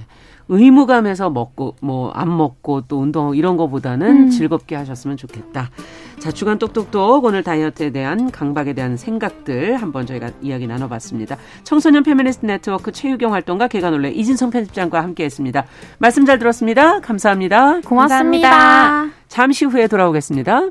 [0.49, 4.31] 의무감에서 먹고 뭐 안 먹고 또 운동 이런 거보다는 음.
[4.31, 5.71] 즐겁게 하셨으면 좋겠다.
[6.19, 11.37] 자, 주간 똑똑똑 오늘 다이어트에 대한 강박에 대한 생각들 한번 저희가 이야기 나눠봤습니다.
[11.63, 15.67] 청소년 페미니스트 네트워크 최유경 활동가 개관올레 이진성 편집장과 함께했습니다.
[15.99, 17.01] 말씀 잘 들었습니다.
[17.01, 17.81] 감사합니다.
[17.83, 18.51] 고맙습니다.
[18.51, 19.17] 감사합니다.
[19.29, 20.71] 잠시 후에 돌아오겠습니다.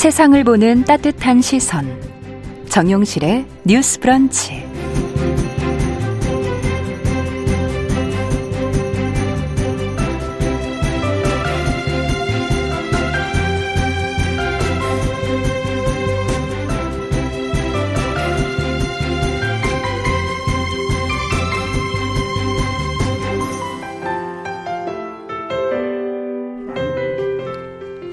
[0.00, 1.86] 세상을 보는 따뜻한 시선.
[2.70, 4.69] 정용실의 뉴스 브런치.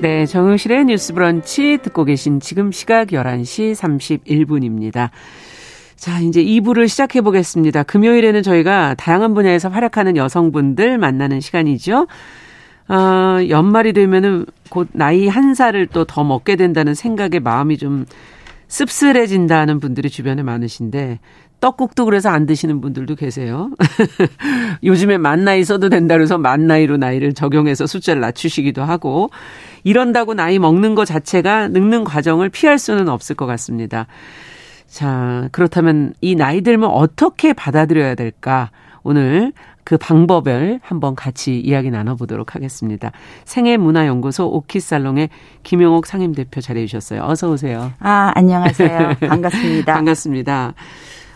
[0.08, 5.10] 네, 정용실의 뉴스 브런치 듣고 계신 지금 시각 11시 31분입니다.
[5.98, 7.84] 자, 이제 2부를 시작해 보겠습니다.
[7.84, 12.08] 금요일에는 저희가 다양한 분야에서 활약하는 여성분들 만나는 시간이죠.
[12.88, 12.96] 어,
[13.50, 18.06] 연말이 되면은 곧 나이 한 살을 또 더 먹게 된다는 생각에 마음이 좀
[18.70, 21.20] 씁쓸해진다는 분들이 주변에 많으신데
[21.60, 23.72] 떡국도 그래서 안 드시는 분들도 계세요.
[24.84, 29.30] 요즘에 만 나이 써도 된다 그래서 만 나이로 나이를 적용해서 숫자를 낮추시기도 하고
[29.84, 34.08] 이런다고 나이 먹는 것 자체가 늙는 과정을 피할 수는 없을 것 같습니다.
[34.88, 38.72] 자, 그렇다면 이 나이 들면 어떻게 받아들여야 될까?
[39.04, 39.52] 오늘
[39.84, 43.12] 그 방법을 한번 같이 이야기 나눠보도록 하겠습니다.
[43.46, 45.30] 생애문화연구소 오키살롱의
[45.64, 47.24] 김용옥 상임대표 자리해 주셨어요.
[47.24, 47.94] 어서 오세요.
[48.00, 49.16] 아, 안녕하세요.
[49.28, 49.94] 반갑습니다.
[49.94, 50.74] 반갑습니다.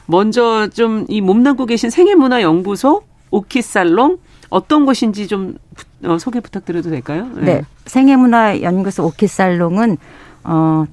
[0.07, 4.17] 먼저 좀 이 몸담고 계신 생애문화연구소 오키살롱
[4.49, 5.55] 어떤 곳인지 좀
[6.03, 7.27] 어, 소개 부탁드려도 될까요?
[7.35, 7.41] 네.
[7.41, 7.61] 네.
[7.85, 9.97] 생애문화연구소 오키살롱은
[10.43, 10.85] 어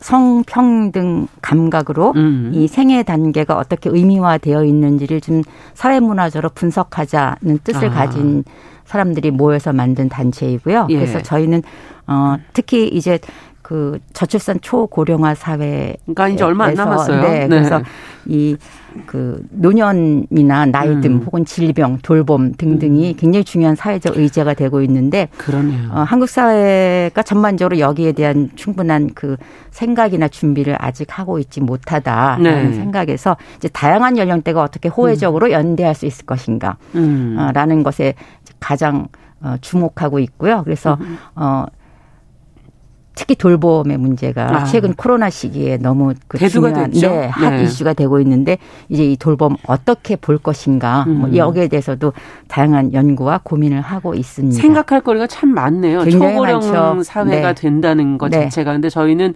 [0.00, 2.50] 성평등 감각으로 음.
[2.54, 5.42] 이 생애 단계가 어떻게 의미화되어 있는지를 좀
[5.74, 7.92] 사회문화적으로 분석하자는 뜻을 아.
[7.92, 8.44] 가진
[8.84, 10.88] 사람들이 모여서 만든 단체이고요.
[10.90, 10.94] 예.
[10.96, 11.62] 그래서 저희는
[12.08, 13.20] 어 특히 이제
[13.62, 17.22] 그 저출산 초고령화 사회 그러니까 이제 얼마 안 남았어요.
[17.22, 17.48] 네, 네.
[17.48, 17.80] 그래서
[18.26, 21.22] 이그 노년이나 나이듦 음.
[21.24, 23.16] 혹은 질병, 돌봄 등등이 음.
[23.16, 25.90] 굉장히 중요한 사회적 의제가 되고 있는데 그러네요.
[25.92, 29.36] 어, 한국 사회가 전반적으로 여기에 대한 충분한 그
[29.70, 32.74] 생각이나 준비를 아직 하고 있지 못하다라는 네.
[32.74, 35.52] 생각에서 이제 다양한 연령대가 어떻게 호혜적으로 음.
[35.52, 37.82] 연대할 수 있을 것인가라는 음.
[37.82, 38.14] 것에
[38.58, 39.08] 가장
[39.40, 40.62] 어, 주목하고 있고요.
[40.64, 41.18] 그래서 음.
[41.34, 41.66] 어
[43.14, 44.64] 특히 돌봄의 문제가 아.
[44.64, 47.08] 최근 코로나 시기에 너무 그 중요한 됐죠?
[47.10, 47.62] 네, 핫 네.
[47.64, 51.20] 이슈가 되고 있는데 이제 이 돌봄 어떻게 볼 것인가 뭐 음.
[51.20, 52.12] 뭐 여기에 대해서도
[52.48, 54.60] 다양한 연구와 고민을 하고 있습니다.
[54.60, 56.08] 생각할 거리가 참 많네요.
[56.08, 57.02] 초고령 많죠.
[57.02, 57.54] 사회가 네.
[57.54, 58.44] 된다는 것 네.
[58.44, 59.34] 자체가 근데 저희는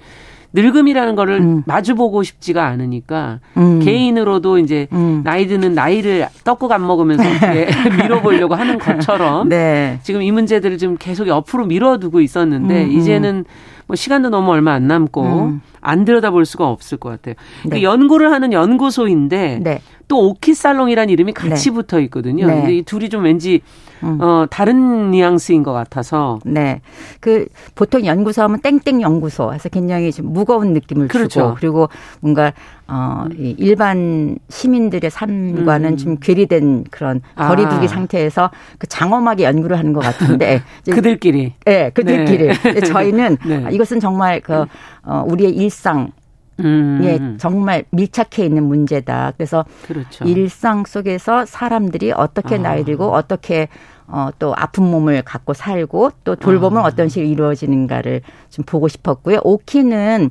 [0.52, 1.62] 늙음이라는 거를 음.
[1.66, 3.80] 마주보고 싶지가 않으니까 음.
[3.80, 5.22] 개인으로도 이제 음.
[5.24, 7.24] 나이 드는 나이를 떡국 안 먹으면서
[8.02, 9.98] 밀어보려고 하는 것처럼 네.
[10.02, 12.92] 지금 이 문제들을 좀 계속 옆으로 밀어두고 있었는데 음, 음.
[12.92, 13.44] 이제는
[13.86, 15.60] 뭐 시간도 너무 얼마 안 남고 음.
[15.80, 17.34] 안 들여다볼 수가 없을 것 같아요.
[17.62, 17.76] 그 네.
[17.76, 19.80] 그 연구를 하는 연구소인데 네.
[20.08, 21.74] 또 오키살롱이라는 이름이 같이 네.
[21.74, 22.46] 붙어 있거든요.
[22.46, 22.54] 네.
[22.54, 23.60] 근데 이 둘이 좀 왠지
[24.02, 24.20] 음.
[24.20, 26.38] 어, 다른 뉘앙스인 것 같아서.
[26.44, 26.80] 네.
[27.20, 31.28] 그 보통 연구소 하면 땡땡 연구소 해서 굉장히 좀 무거운 느낌을 그렇죠.
[31.28, 31.88] 주고 그리고
[32.20, 32.52] 뭔가
[32.88, 35.96] 어, 이 일반 시민들의 삶과는 음.
[35.96, 37.48] 좀 괴리된 그런 아.
[37.48, 40.62] 거리두기 상태에서 그 장엄하게 연구를 하는 것 같은데.
[40.84, 41.54] 그들끼리.
[41.64, 42.48] 네, 그들끼리.
[42.62, 42.80] 네.
[42.80, 43.66] 저희는 네.
[43.72, 44.66] 이것은 정말 그,
[45.02, 46.12] 어, 우리의 일상
[46.60, 47.00] 음.
[47.02, 49.32] 예, 정말 밀착해 있는 문제다.
[49.36, 50.24] 그래서 그렇죠.
[50.24, 52.58] 일상 속에서 사람들이 어떻게 아.
[52.58, 53.68] 나이 들고 어떻게
[54.06, 56.84] 어, 또 아픈 몸을 갖고 살고 또 돌봄은 아.
[56.84, 59.40] 어떤 식으로 이루어지는가를 좀 보고 싶었고요.
[59.42, 60.30] 오키는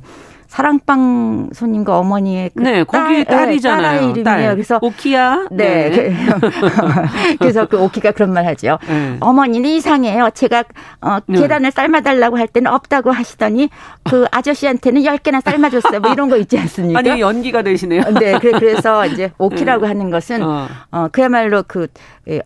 [0.56, 3.82] 사랑방 손님과 어머니의 그 네, 거기 딸, 딸이잖아요.
[3.82, 4.24] 딸 이름이에요.
[4.24, 4.54] 딸.
[4.54, 5.48] 그래서 오키야.
[5.50, 5.90] 네.
[5.90, 6.16] 네.
[7.38, 8.78] 그래서 그 오키가 그런 말 하죠.
[8.88, 9.18] 네.
[9.20, 10.30] 어머니는 이상해요.
[10.32, 10.64] 제가
[11.02, 11.40] 어, 네.
[11.40, 13.68] 계란을 삶아달라고 할 때는 없다고 하시더니
[14.04, 16.00] 그 아저씨한테는 10개나 삶아줬어요.
[16.00, 17.00] 뭐 이런 거 있지 않습니까?
[17.00, 18.04] 아니 연기가 되시네요.
[18.18, 18.38] 네.
[18.38, 19.88] 그래서 이제 오키라고 네.
[19.88, 20.68] 하는 것은 어.
[20.90, 21.88] 어 그야말로 그
[22.30, 22.40] 예,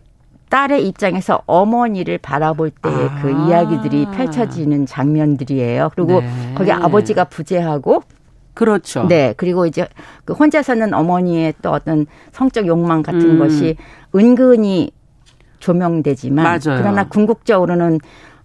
[0.51, 3.21] 딸의 입장에서 어머니를 바라볼 때의 아.
[3.21, 5.91] 그 이야기들이 펼쳐지는 장면들이에요.
[5.95, 6.53] 그리고 네.
[6.55, 8.03] 거기 아버지가 부재하고
[8.53, 9.07] 그렇죠.
[9.07, 9.33] 네.
[9.37, 9.87] 그리고 이제
[10.25, 13.39] 그 혼자서는 어머니의 또 어떤 성적 욕망 같은 음.
[13.39, 13.77] 것이
[14.13, 14.91] 은근히
[15.59, 16.81] 조명되지만 맞아요.
[16.81, 17.99] 그러나 궁극적으로는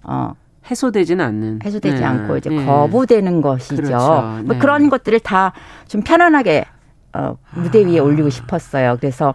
[0.05, 0.33] 어
[0.71, 2.05] 해소되지는 않는 해소되지 네.
[2.05, 2.65] 않고 이제 네.
[2.65, 3.83] 거부되는 것이죠.
[3.83, 3.97] 그렇죠.
[4.45, 4.59] 뭐 네.
[4.59, 5.53] 그런 것들을 다
[5.89, 6.67] 좀 편안하게
[7.15, 8.03] 어 무대 위에 아.
[8.05, 8.97] 올리고 싶었어요.
[9.01, 9.35] 그래서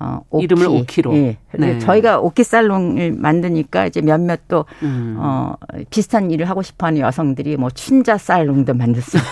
[0.00, 0.44] 어, 오키.
[0.44, 1.14] 이름을 오키로.
[1.14, 1.36] 예.
[1.52, 1.78] 네.
[1.78, 5.16] 저희가 오키 살롱을 만드니까 이제 몇몇 또 음.
[5.18, 5.54] 어,
[5.90, 9.26] 비슷한 일을 하고 싶어하는 여성들이 뭐 춘자 살롱도 만들 수 있다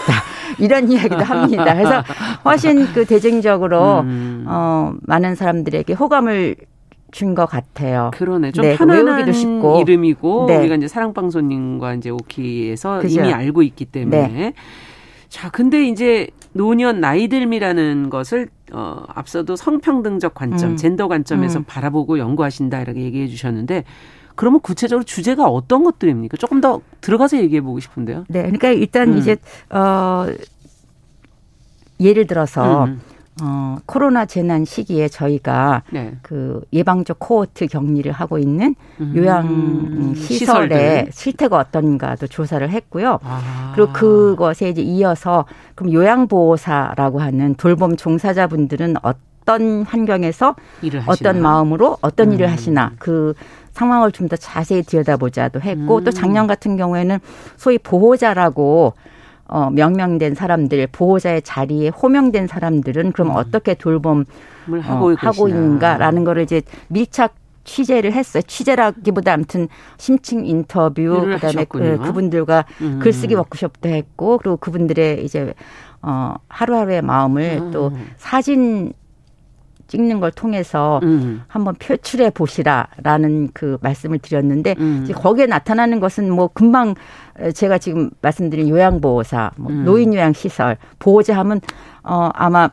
[0.59, 1.75] 이런 이야기도 합니다.
[1.75, 2.05] 그래서
[2.45, 4.45] 훨씬 그 대중적으로 음.
[4.47, 6.57] 어, 많은 사람들에게 호감을
[7.11, 8.11] 준것 같아요.
[8.13, 8.53] 그러네.
[8.53, 9.81] 좀 네, 편안한 쉽고.
[9.81, 10.59] 이름이고 네.
[10.59, 13.21] 우리가 이제 사랑방송님과 이제 오키에서 그죠.
[13.21, 14.29] 이미 알고 있기 때문에.
[14.29, 14.53] 네.
[15.31, 16.29] 자, 근데 이제
[16.59, 20.77] 노년 나이들미라는 것을 어 앞서도 성평등적 관점, 음.
[20.77, 21.65] 젠더 관점에서 음.
[21.65, 23.85] 바라보고 연구하신다 이렇게 얘기해 주셨는데
[24.35, 26.37] 그러면 구체적으로 주제가 어떤 것들입니까?
[26.37, 28.25] 조금 더 들어가서 얘기해 보고 싶은데요.
[28.29, 28.43] 네.
[28.43, 29.19] 그러니까 일단 음.
[29.19, 29.37] 이제
[29.71, 30.27] 어
[32.01, 33.01] 예를 들어서 음.
[33.43, 36.15] 어, 코로나 재난 시기에 저희가 네.
[36.23, 39.13] 그 예방적 코호트 격리를 하고 있는 음.
[39.17, 43.19] 요양 시설의 실태가 어떤가도 조사를 했고요.
[43.23, 43.73] 아.
[43.75, 49.15] 그리고 그것에 이제 이어서 그럼 요양보호사라고 하는 돌봄 종사자분들은 어,
[49.49, 50.57] 어떤 환경에서
[51.07, 52.33] 어떤 마음으로 어떤 음.
[52.35, 53.33] 일을 하시나 그
[53.73, 56.05] 상황을 좀 더 자세히 들여다보자도 했고 음.
[56.05, 57.19] 또 작년 같은 경우에는
[57.57, 58.93] 소위 보호자라고
[59.49, 63.37] 어, 명명된 사람들, 보호자의 자리에 호명된 사람들은 그럼 음.
[63.37, 64.27] 어떻게 돌봄을
[64.83, 67.35] 하고, 어, 하고 있는가라는 거를 이제 밀착
[67.65, 68.43] 취재를 했어요.
[68.47, 72.99] 취재라기보다 아무튼 심층 인터뷰 그다음에 그, 그분들과 음.
[73.03, 75.53] 글쓰기 워크숍도 했고 그리고 그분들의 이제
[76.01, 77.71] 어 하루하루의 마음을 음.
[77.71, 78.95] 또 사진
[79.89, 81.43] 찍는 걸 통해서 음.
[81.49, 85.09] 한번 표출해 보시라라는 그 말씀을 드렸는데 음.
[85.15, 86.95] 거기에 나타나는 것은 뭐 금방
[87.55, 89.85] 제가 지금 말씀드린 요양보호사, 뭐 음.
[89.85, 91.61] 노인 요양 시설, 보호자 하면
[92.03, 92.71] 어 아마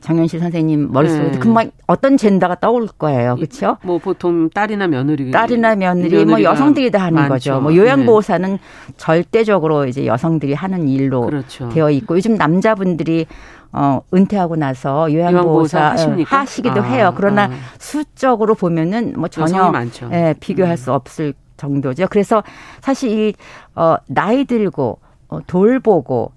[0.00, 1.38] 정현실 선생님 머릿속에 네.
[1.38, 3.36] 금방 어떤 젠더가 떠올 거예요.
[3.36, 3.76] 그렇죠?
[3.82, 7.28] 뭐 보통 딸이나 며느리 딸이나 며느리 뭐 여성들이 다 하는 많죠.
[7.28, 7.60] 거죠.
[7.60, 8.58] 뭐 요양보호사는 네.
[8.96, 11.68] 절대적으로 이제 여성들이 하는 일로 그렇죠.
[11.68, 13.26] 되어 있고 요즘 남자분들이
[13.72, 17.14] 어, 은퇴하고 나서 요양보호사, 요양보호사 하시기도 아, 해요.
[17.16, 17.50] 그러나 아.
[17.78, 19.72] 수적으로 보면은 뭐 전혀
[20.12, 20.76] 예, 비교할 음.
[20.76, 22.06] 수 없을 정도죠.
[22.10, 22.42] 그래서
[22.80, 23.34] 사실 이
[23.74, 26.32] 어, 나이 들고 어, 돌보고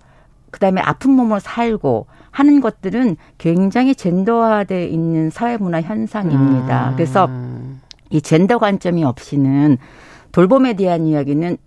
[0.51, 6.89] 그다음에 아픈 몸으로 살고 하는 것들은 굉장히 젠더화돼 있는 사회문화 현상입니다.
[6.89, 6.95] 음.
[6.95, 7.29] 그래서
[8.09, 9.77] 이 젠더 관점이 없이는
[10.31, 11.57] 돌봄에 대한 이야기는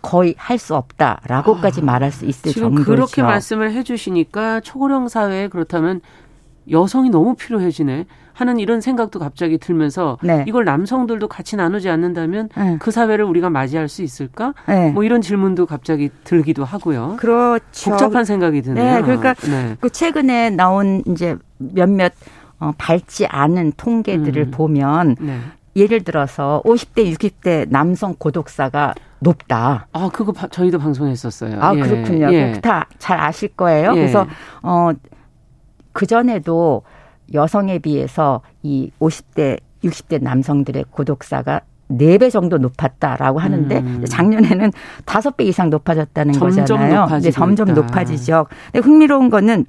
[0.00, 2.84] 거의 할 수 없다라고까지 아, 말할 수 있을 지금 정도죠.
[2.90, 6.00] 그렇게 말씀을 해주시니까 초고령 사회에 그렇다면
[6.70, 10.44] 여성이 너무 필요해지네 하는 이런 생각도 갑자기 들면서 네.
[10.46, 12.76] 이걸 남성들도 같이 나누지 않는다면 네.
[12.80, 14.54] 그 사회를 우리가 맞이할 수 있을까?
[14.66, 14.90] 네.
[14.90, 17.16] 뭐 이런 질문도 갑자기 들기도 하고요.
[17.18, 17.90] 그렇죠.
[17.90, 18.96] 복잡한 생각이 드네요.
[18.96, 19.76] 네, 그러니까 네.
[19.80, 22.12] 그 최근에 나온 이제 몇몇
[22.58, 24.50] 어, 밝지 않은 통계들을 음.
[24.52, 25.38] 보면 네.
[25.74, 29.86] 예를 들어서 50대, 60대 남성 고독사가 높다.
[29.92, 31.60] 아, 그거 바, 저희도 방송했었어요.
[31.60, 31.80] 아, 예.
[31.80, 32.32] 그렇군요.
[32.32, 32.60] 예.
[32.60, 33.92] 다잘 아실 거예요.
[33.92, 33.94] 예.
[33.94, 34.26] 그래서
[34.62, 34.90] 어
[35.92, 36.82] 그전에도
[37.32, 44.04] 여성에 비해서 이 50대, 60대 남성들의 고독사가 4배 정도 높았다라고 하는데 음.
[44.04, 44.72] 작년에는
[45.04, 47.06] 5배 이상 높아졌다는 점점 거잖아요.
[47.20, 47.80] 네, 점점 있다.
[47.80, 48.46] 높아지죠.
[48.72, 49.66] 근데 흥미로운 거는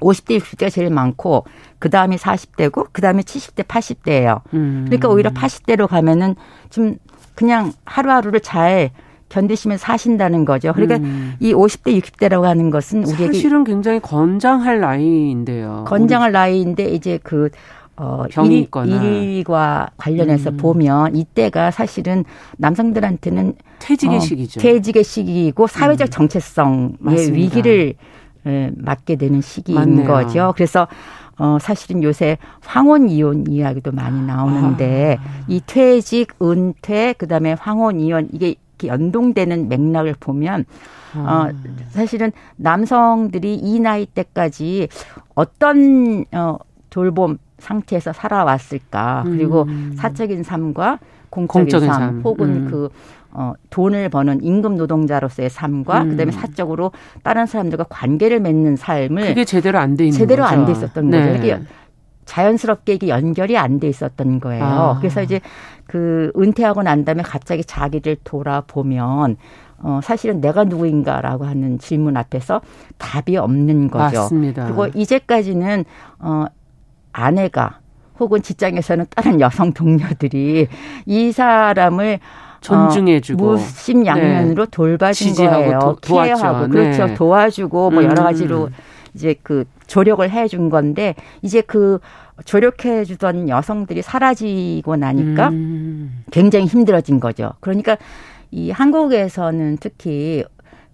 [0.00, 1.44] 50대, 60대가 제일 많고
[1.78, 4.40] 그 다음이 40대고 그 다음에 70대, 80대예요.
[4.54, 4.84] 음.
[4.86, 6.34] 그러니까 오히려 80대로 가면은
[6.70, 6.96] 좀
[7.34, 8.90] 그냥 하루하루를 잘
[9.34, 10.72] 견디시면 사신다는 거죠.
[10.72, 11.34] 그러니까 음.
[11.40, 15.84] 이 50대, 60대라고 하는 것은 우리에게 사실은 굉장히 건장할 나이인데요.
[15.88, 17.50] 건장할 나이인데 이제 그
[17.96, 20.56] 어, 병이 있거나 일과 관련해서 음.
[20.56, 22.24] 보면 이때가 사실은
[22.58, 24.60] 남성들한테는 퇴직의 어, 시기죠.
[24.60, 26.10] 퇴직의 시기이고 사회적 음.
[26.10, 27.34] 정체성의 음.
[27.34, 27.94] 위기를
[28.46, 30.06] 예, 맞게 되는 시기인 맞네요.
[30.06, 30.52] 거죠.
[30.54, 30.86] 그래서
[31.38, 35.44] 어, 사실은 요새 황혼 이혼 이야기도 많이 나오는데 아.
[35.48, 40.64] 이 퇴직, 은퇴, 그다음에 황혼 이혼 이게 연동되는 맥락을 보면
[41.16, 41.52] 어, 아.
[41.90, 44.88] 사실은 남성들이 이 나이 때까지
[45.34, 46.58] 어떤 어,
[46.90, 49.94] 돌봄 상태에서 살아왔을까 그리고 음.
[49.96, 50.98] 사적인 삶과
[51.30, 52.68] 공적인, 공적인 삶, 삶, 혹은 음.
[52.70, 52.88] 그
[53.36, 56.10] 어, 돈을 버는 임금 노동자로서의 삶과 음.
[56.10, 56.92] 그다음에 사적으로
[57.24, 61.32] 다른 사람들과 관계를 맺는 삶을 그게 제대로 안 돼 있는 제대로 안 돼 있었던 네.
[61.32, 61.42] 거죠.
[61.42, 61.60] 이게
[62.24, 64.64] 자연스럽게 이게 연결이 안 돼 있었던 거예요.
[64.64, 64.96] 아.
[64.98, 65.40] 그래서 이제
[65.86, 69.36] 그 은퇴하고 난 다음에 갑자기 자기를 돌아보면
[69.78, 72.60] 어, 사실은 내가 누구인가라고 하는 질문 앞에서
[72.98, 74.20] 답이 없는 거죠.
[74.20, 74.64] 맞습니다.
[74.64, 75.84] 그리고 이제까지는
[76.20, 76.46] 어,
[77.12, 77.80] 아내가
[78.18, 80.68] 혹은 직장에서는 다른 여성 동료들이
[81.06, 82.20] 이 사람을
[82.60, 84.70] 존중해주고 어, 무심양면으로 네.
[84.70, 85.78] 돌봐준 거예요.
[85.80, 87.06] 도, 케어하고 그렇죠.
[87.06, 87.14] 네.
[87.14, 88.24] 도와주고 뭐 여러 음.
[88.24, 88.70] 가지로
[89.14, 91.98] 이제 그 조력을 해 준 건데 이제 그
[92.44, 96.24] 조력해 주던 여성들이 사라지고 나니까 음.
[96.30, 97.52] 굉장히 힘들어진 거죠.
[97.60, 97.96] 그러니까
[98.50, 100.44] 이 한국에서는 특히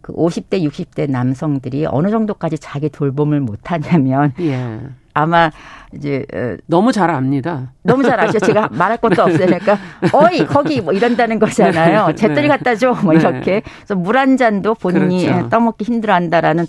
[0.01, 4.79] 그 50대, 60대 남성들이 어느 정도까지 자기 돌봄을 못하냐면 예.
[5.15, 5.51] 아마
[5.93, 7.73] 이제 어, 너무 잘 압니다.
[7.83, 8.39] 너무 잘 아죠.
[8.39, 9.47] 제가 말할 것도 없어요.
[9.47, 9.77] 그러니까
[10.13, 12.07] 어이 거기 뭐 이런다는 거잖아요.
[12.09, 12.15] 네.
[12.15, 12.93] 잿더리 갖다 줘.
[13.03, 13.21] 뭐 네.
[13.21, 13.63] 이렇게.
[13.79, 15.49] 그래서 물 한 잔도 본인이 그렇죠.
[15.49, 16.67] 떠먹기 힘들어한다라는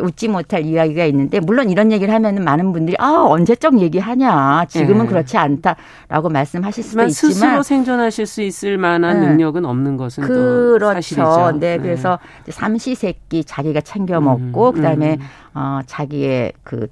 [0.00, 5.08] 웃지 못할 이야기가 있는데 물론 이런 얘기를 하면은 많은 분들이 아 언제적 얘기하냐 지금은 네.
[5.10, 9.28] 그렇지 않다라고 말씀하실 수도 있지만 스스로 생존하실 수 있을 만한 네.
[9.28, 10.94] 능력은 없는 것은 그렇죠.
[10.94, 11.52] 사실이죠.
[11.60, 11.78] 네, 네.
[11.78, 15.26] 그래서 삼시세끼 자기가 챙겨 먹고 음, 그다음에 음.
[15.54, 16.88] 어 자기의 그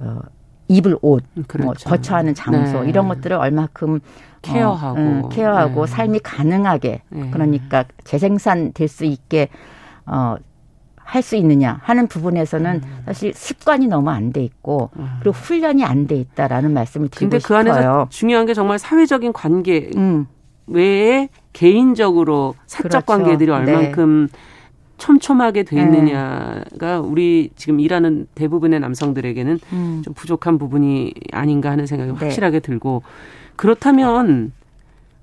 [0.00, 0.20] 어,
[0.68, 1.64] 입을 옷, 뭐 그렇죠.
[1.66, 2.88] 뭐 거처하는 장소 네.
[2.88, 3.98] 이런 것들을 얼마큼 어,
[4.42, 5.92] 케어하고 어, 케어하고 네.
[5.92, 7.30] 삶이 가능하게 네.
[7.30, 9.48] 그러니까 재생산 될 수 있게
[10.06, 10.36] 어,
[10.96, 13.02] 할 수 있느냐 하는 부분에서는 음.
[13.04, 15.08] 사실 습관이 너무 안 돼 있고 음.
[15.18, 17.64] 그리고 훈련이 안 돼 있다라는 말씀을 드리고 근데 싶어요.
[17.64, 20.26] 그 안에서 중요한 게 정말 사회적인 관계 음.
[20.68, 23.06] 외에 개인적으로 사적 그렇죠.
[23.06, 24.38] 관계들이 얼만큼 네.
[25.00, 26.94] 촘촘하게 돼 있느냐가 네.
[26.96, 30.02] 우리 지금 일하는 대부분의 남성들에게는 음.
[30.04, 32.18] 좀 부족한 부분이 아닌가 하는 생각이 네.
[32.18, 33.02] 확실하게 들고
[33.56, 34.52] 그렇다면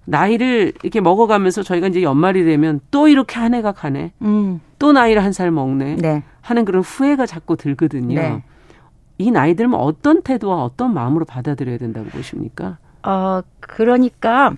[0.05, 4.11] 나이를 이렇게 먹어가면서 저희가 이제 연말이 되면 또 이렇게 한 해가 가네.
[4.21, 4.59] 음.
[4.79, 5.95] 또 나이를 한 살 먹네.
[5.97, 6.23] 네.
[6.41, 8.15] 하는 그런 후회가 자꾸 들거든요.
[8.15, 8.43] 네.
[9.17, 12.77] 이 나이 들면 어떤 태도와 어떤 마음으로 받아들여야 된다고 보십니까?
[13.03, 14.53] 어, 그러니까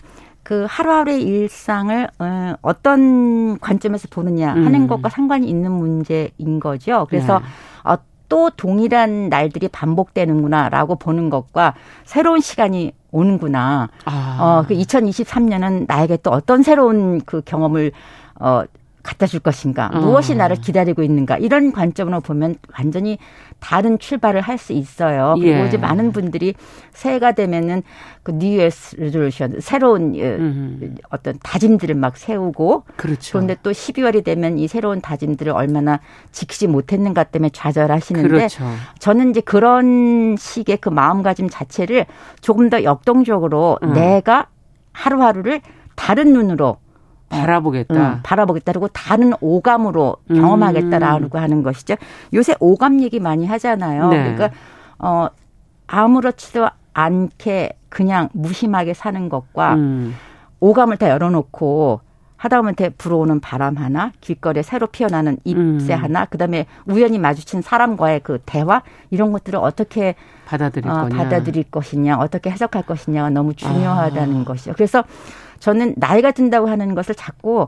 [0.50, 4.88] 그 하루하루의 일상을 어, 어떤 관점에서 보느냐 하는 음.
[4.88, 7.06] 것과 상관이 있는 문제인 거죠.
[7.08, 7.46] 그래서 네.
[7.84, 7.98] 어,
[8.30, 13.90] 또 동일한 날들이 반복되는구나라고 보는 것과 새로운 시간이 오는구나.
[14.06, 14.38] 아.
[14.42, 17.92] 어, 그 2023년은 나에게 또 어떤 새로운 그 경험을
[18.40, 18.64] 어,
[19.10, 20.00] 갖다 줄 것인가, 어.
[20.00, 23.18] 무엇이 나를 기다리고 있는가 이런 관점으로 보면 완전히
[23.60, 25.36] 다른 출발을 할 수 있어요.
[25.38, 25.68] 그리고 예.
[25.68, 26.54] 이제 많은 분들이
[26.92, 27.82] 새해가 되면은
[28.24, 30.96] 그 뉴에스 레졸루션 새로운 음흠.
[31.12, 33.32] 어떤 다짐들을 막 세우고 그렇죠.
[33.32, 36.02] 그런데 또 12월이 되면 이 새로운 다짐들을 얼마나
[36.34, 38.66] 지키지 못했는가 때문에 좌절하시는데 그렇죠.
[39.00, 42.06] 저는 이제 그런 식의 그 마음가짐 자체를
[42.42, 43.94] 조금 더 역동적으로 음.
[43.94, 44.48] 내가
[44.92, 45.62] 하루하루를
[45.96, 46.78] 다른 눈으로
[47.30, 47.96] 바라보겠다.
[47.96, 48.72] 응, 바라보겠다.
[48.72, 51.42] 그리고 다른 오감으로 경험하겠다라고 음.
[51.42, 51.96] 하는 것이죠.
[52.34, 54.10] 요새 오감 얘기 많이 하잖아요.
[54.10, 54.36] 네.
[54.36, 54.52] 그러니까
[54.98, 55.28] 어
[55.88, 60.16] 아무렇지도 않게 그냥 무심하게 사는 것과 음.
[60.60, 62.02] 오감을 다 열어놓고
[62.40, 66.04] 하다못해 불어오는 바람 하나, 길거리에 새로 피어나는 잎새 음.
[66.04, 70.16] 하나, 그다음에 우연히 마주친 사람과의 그 대화 이런 것들을 어떻게
[70.46, 74.44] 받아들일, 어, 받아들일 것이냐, 어떻게 해석할 것이냐가 너무 중요하다는 아.
[74.46, 74.72] 것이죠.
[74.74, 75.04] 그래서
[75.60, 77.68] 저는 나이가 든다고 하는 것을 자꾸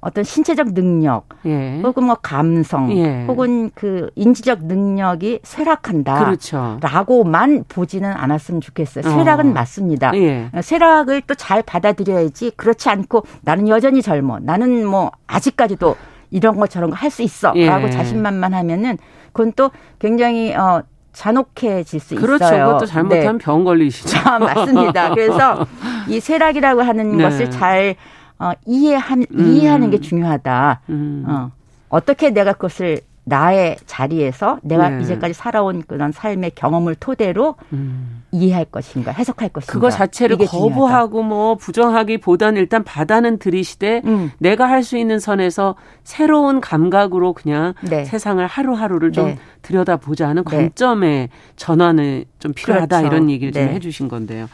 [0.00, 1.80] 어떤 신체적 능력 예.
[1.80, 3.24] 혹은 뭐 감성 예.
[3.26, 6.24] 혹은 그 인지적 능력이 쇠락한다.
[6.24, 6.78] 그렇죠.
[6.82, 9.04] 라고만 보지는 않았으면 좋겠어요.
[9.04, 9.52] 쇠락은 어.
[9.52, 10.10] 맞습니다.
[10.16, 10.50] 예.
[10.60, 14.38] 쇠락을 또 잘 받아들여야지 그렇지 않고 나는 여전히 젊어.
[14.40, 15.94] 나는 뭐 아직까지도
[16.30, 17.52] 이런 거 저런 거 할 수 있어.
[17.54, 17.66] 예.
[17.66, 18.98] 라고 자신만만하면은
[19.32, 19.70] 그건 또
[20.00, 20.82] 굉장히 어
[21.12, 22.44] 잔혹해질 수 그렇죠.
[22.44, 22.66] 있어요.
[22.66, 23.44] 그것도 잘못하면 네.
[23.44, 24.18] 병 걸리시죠.
[24.24, 25.10] 아, 맞습니다.
[25.14, 25.66] 그래서
[26.08, 27.24] 이 쇠락이라고 하는 네.
[27.24, 27.96] 것을 잘
[28.38, 29.46] 어, 이해한, 음.
[29.46, 30.80] 이해하는 게 중요하다.
[30.88, 31.24] 음.
[31.28, 31.50] 어,
[31.88, 35.02] 어떻게 내가 그것을 나의 자리에서 내가 네.
[35.02, 38.24] 이제까지 살아온 그런 삶의 경험을 토대로 음.
[38.32, 39.72] 이해할 것인가, 해석할 것인가.
[39.72, 41.28] 그거 자체를 거부하고 중요하다.
[41.28, 44.32] 뭐 부정하기보다는 일단 받아는 들이시되 음.
[44.38, 48.04] 내가 할 수 있는 선에서 새로운 감각으로 그냥 네.
[48.04, 49.38] 세상을 하루하루를 좀 네.
[49.62, 50.56] 들여다보자 하는 네.
[50.56, 53.14] 관점의 전환을 좀 필요하다 그렇죠.
[53.14, 53.74] 이런 얘기를 좀 네.
[53.74, 54.48] 해주신 건데요.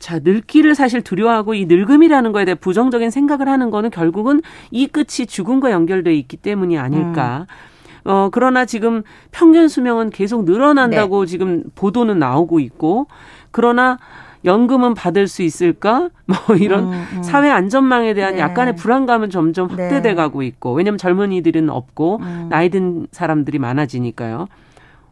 [0.00, 4.42] 자, 늙기를 사실 두려워하고 이 늙음이라는 거에 대해 부정적인 생각을 하는 거는 결국은
[4.72, 7.46] 이 끝이 죽음과 연결돼 있기 때문이 아닐까.
[7.48, 7.73] 음.
[8.04, 11.30] 어, 그러나 지금 평균 수명은 계속 늘어난다고 네.
[11.30, 13.06] 지금 보도는 나오고 있고,
[13.50, 13.98] 그러나
[14.44, 16.10] 연금은 받을 수 있을까?
[16.26, 17.22] 뭐 이런 음, 음.
[17.22, 18.40] 사회 안전망에 대한 네.
[18.40, 19.82] 약간의 불안감은 점점 네.
[19.82, 22.46] 확대돼 가고 있고, 왜냐면 젊은이들은 없고, 음.
[22.50, 24.48] 나이 든 사람들이 많아지니까요.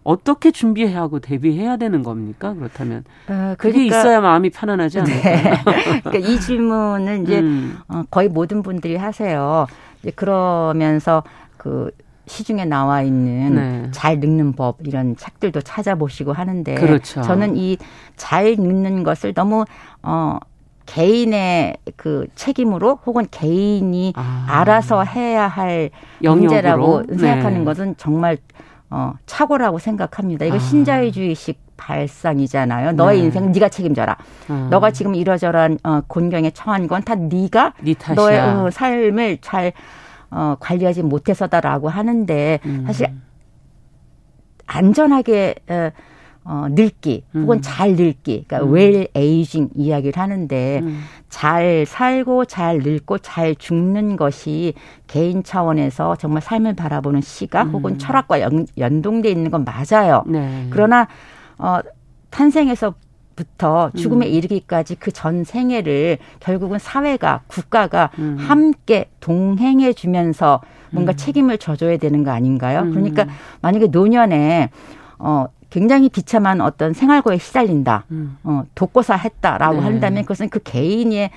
[0.04, 2.54] 어떻게 준비하고 대비해야 되는 겁니까?
[2.54, 5.22] 그렇다면 어, 그러니까, 그게 있어야 마음이 편안하지 않을까?
[5.22, 5.42] 네.
[6.02, 7.78] 그러니까 이 질문은 이제 음.
[7.88, 9.66] 어, 거의 모든 분들이 하세요.
[10.02, 11.22] 이제 그러면서
[11.56, 11.92] 그
[12.32, 13.88] 시중에 나와 있는 네.
[13.92, 17.20] 잘 늙는 법 이런 책들도 찾아보시고 하는데 그렇죠.
[17.22, 17.76] 저는 이
[18.16, 19.64] 잘 늙는 것을 너무
[20.02, 20.38] 어
[20.86, 24.44] 개인의 그 책임으로 혹은 개인이 아.
[24.48, 25.90] 알아서 해야 할
[26.22, 26.40] 영역으로?
[26.40, 27.64] 문제라고 생각하는 네.
[27.64, 28.36] 것은 정말
[28.90, 30.44] 어, 착오라고 생각합니다.
[30.44, 30.58] 이거 아.
[30.58, 32.92] 신자유주의식 발상이잖아요.
[32.92, 33.24] 너의 네.
[33.24, 34.16] 인생 네가 책임져라.
[34.48, 34.68] 아.
[34.70, 39.72] 너가 지금 이러저러한 어, 곤경에 처한 건 다 네가 네 너의 어, 삶을 잘
[40.32, 42.84] 어, 관리하지 못해서다라고 하는데 음.
[42.86, 43.08] 사실
[44.66, 45.90] 안전하게 어,
[46.44, 47.60] 어, 늙기 혹은 음.
[47.62, 48.72] 잘 늙기, 그러니까 음.
[48.72, 51.02] 웰 에이징 이야기를 하는데 음.
[51.28, 54.74] 잘 살고 잘 늙고 잘 죽는 것이
[55.06, 57.72] 개인 차원에서 정말 삶을 바라보는 시각 음.
[57.74, 60.24] 혹은 철학과 연, 연동돼 있는 건 맞아요.
[60.26, 60.66] 네.
[60.70, 61.06] 그러나
[61.58, 61.78] 어,
[62.30, 62.94] 탄생에서
[63.36, 64.32] 부터 죽음에 음.
[64.32, 68.36] 이르기까지 그 전 생애를 결국은 사회가 국가가 음.
[68.38, 70.60] 함께 동행해 주면서
[70.90, 71.16] 뭔가 음.
[71.16, 72.80] 책임을 져줘야 되는 거 아닌가요?
[72.80, 72.90] 음.
[72.90, 73.26] 그러니까
[73.60, 74.70] 만약에 노년에
[75.18, 78.04] 어 굉장히 비참한 어떤 생활고에 시달린다.
[78.10, 78.36] 음.
[78.44, 79.80] 어, 독고사 했다라고 네.
[79.80, 81.30] 한다면 그것은 그 개인의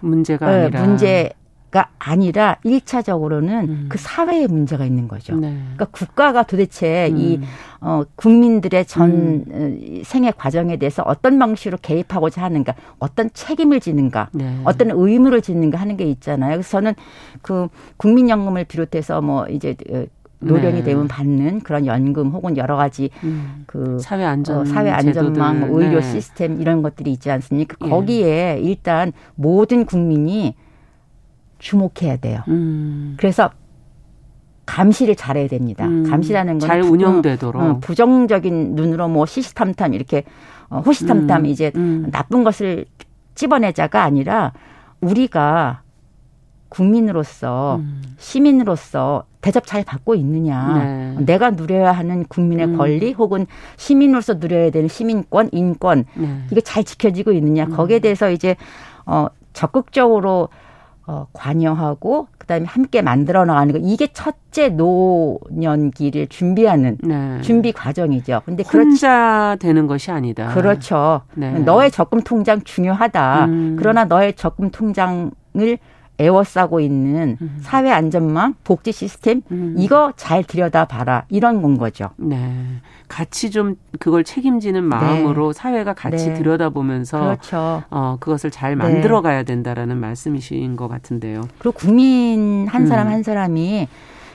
[0.00, 1.30] 문제가 어, 아니라 문제
[1.72, 3.86] 가 아니라 일차적으로는 음.
[3.88, 5.34] 그 사회의 문제가 있는 거죠.
[5.36, 5.56] 네.
[5.74, 7.16] 그러니까 국가가 도대체 음.
[7.16, 7.40] 이
[7.80, 9.44] 어, 국민들의 전 음.
[9.50, 14.60] 어, 생애 과정에 대해서 어떤 방식으로 개입하고자 하는가, 어떤 책임을 지는가, 네.
[14.64, 16.56] 어떤 의무를 짓는가 하는 게 있잖아요.
[16.56, 16.92] 그래서 저는
[17.40, 20.04] 그 국민연금을 비롯해서 뭐 이제 어,
[20.40, 20.82] 노령이 네.
[20.82, 23.64] 되면 받는 그런 연금 혹은 여러 가지 음.
[23.66, 26.02] 그 사회 안전 어, 사회 안전망 뭐 의료 네.
[26.02, 27.76] 시스템 이런 것들이 있지 않습니까?
[27.82, 27.88] 예.
[27.88, 30.54] 거기에 일단 모든 국민이
[31.62, 32.40] 주목해야 돼요.
[32.48, 33.14] 음.
[33.16, 33.50] 그래서
[34.66, 35.86] 감시를 잘해야 됩니다.
[35.86, 40.24] 음, 감시라는 건 잘 운영되도록 어, 부정적인 눈으로 뭐 시시탐탐 이렇게
[40.68, 42.08] 어, 호시탐탐 음, 이제 음.
[42.10, 42.84] 나쁜 것을
[43.34, 44.52] 찝어내자가 아니라
[45.00, 45.82] 우리가
[46.68, 48.02] 국민으로서 음.
[48.18, 50.78] 시민으로서 대접 잘 받고 있느냐.
[50.78, 51.24] 네.
[51.24, 52.76] 내가 누려야 하는 국민의 음.
[52.78, 53.46] 권리 혹은
[53.76, 56.42] 시민으로서 누려야 되는 시민권, 인권 네.
[56.50, 57.64] 이게 잘 지켜지고 있느냐.
[57.64, 57.70] 음.
[57.76, 58.56] 거기에 대해서 이제
[59.04, 60.48] 어 적극적으로
[61.06, 67.40] 어 관여하고 그다음에 함께 만들어 나가는 거 이게 첫째 노년기를 준비하는 네.
[67.40, 68.42] 준비 과정이죠.
[68.44, 70.54] 근데 혼자 그렇지, 되는 것이 아니다.
[70.54, 71.22] 그렇죠.
[71.34, 71.58] 네.
[71.58, 73.44] 너의 적금 통장 중요하다.
[73.46, 73.76] 음.
[73.78, 75.32] 그러나 너의 적금 통장을
[76.22, 77.58] 에워싸고 있는 음.
[77.60, 79.74] 사회 안전망, 복지 시스템 음.
[79.78, 82.10] 이거 잘 들여다봐라 이런 건 거죠.
[82.16, 85.58] 네, 같이 좀 그걸 책임지는 마음으로 네.
[85.58, 86.34] 사회가 같이 네.
[86.34, 87.82] 들여다보면서 그렇죠.
[87.90, 88.76] 어 그것을 잘 네.
[88.76, 91.42] 만들어가야 된다라는 말씀이신 것 같은데요.
[91.58, 93.12] 그리고 국민 한 사람 음.
[93.12, 93.88] 한 사람이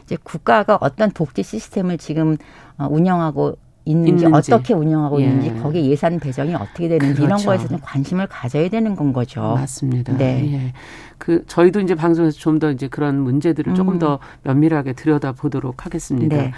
[0.03, 2.37] 이제 국가가 어떤 복지 시스템을 지금
[2.77, 3.57] 어, 운영하고
[3.87, 4.53] 있는지, 있는지.
[4.53, 5.25] 어떻게 운영하고 예.
[5.25, 7.25] 있는지 거기에 예산 배정이 어떻게 되는지 그렇죠.
[7.25, 9.41] 이런 거에서 좀 관심을 가져야 되는 건 거죠.
[9.41, 10.15] 맞습니다.
[10.17, 10.51] 네.
[10.53, 10.73] 예.
[11.17, 13.75] 그 저희도 이제 방송에서 좀 더 이제 그런 문제들을 음.
[13.75, 16.35] 조금 더 면밀하게 들여다 보도록 하겠습니다.
[16.35, 16.51] 네.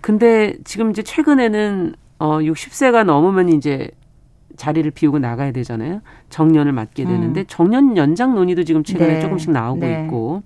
[0.00, 3.90] 근데 지금 이제 최근에는 어 60세가 넘으면 이제
[4.56, 6.00] 자리를 비우고 나가야 되잖아요.
[6.30, 7.08] 정년을 맞게 음.
[7.08, 7.44] 되는데 음.
[7.48, 9.20] 정년 연장 논의도 지금 최근에 네.
[9.20, 10.02] 조금씩 나오고 네.
[10.04, 10.42] 있고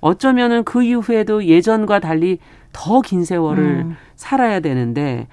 [0.00, 2.38] 어쩌면은 그 이후에도 예전과 달리
[2.72, 3.96] 더 긴 세월을 음.
[4.16, 5.26] 살아야 되는데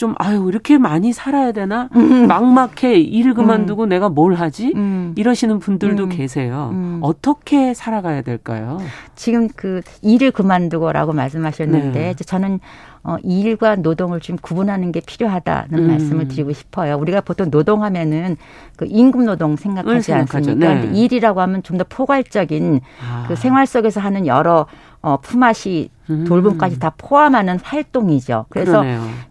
[0.00, 2.26] 좀 아유 이렇게 많이 살아야 되나 음.
[2.26, 3.88] 막막해 일을 그만두고 음.
[3.90, 5.12] 내가 뭘 하지 음.
[5.14, 6.08] 이러시는 분들도 음.
[6.08, 6.70] 계세요.
[6.72, 7.00] 음.
[7.02, 8.78] 어떻게 살아가야 될까요?
[9.14, 12.14] 지금 그 일을 그만두고라고 말씀하셨는데 네.
[12.14, 12.60] 저는
[13.02, 15.86] 어, 일과 노동을 좀 구분하는 게 필요하다는 음.
[15.88, 16.96] 말씀을 드리고 싶어요.
[16.96, 18.36] 우리가 보통 노동하면은
[18.76, 20.74] 그 임금 노동 생각하지 않습니까?
[20.74, 20.90] 네.
[20.94, 23.24] 일이라고 하면 좀 더 포괄적인 아.
[23.26, 24.66] 그 생활 속에서 하는 여러
[25.02, 26.24] 어, 품앗이 음.
[26.24, 28.46] 돌봄까지 다 포함하는 활동이죠.
[28.48, 28.84] 그래서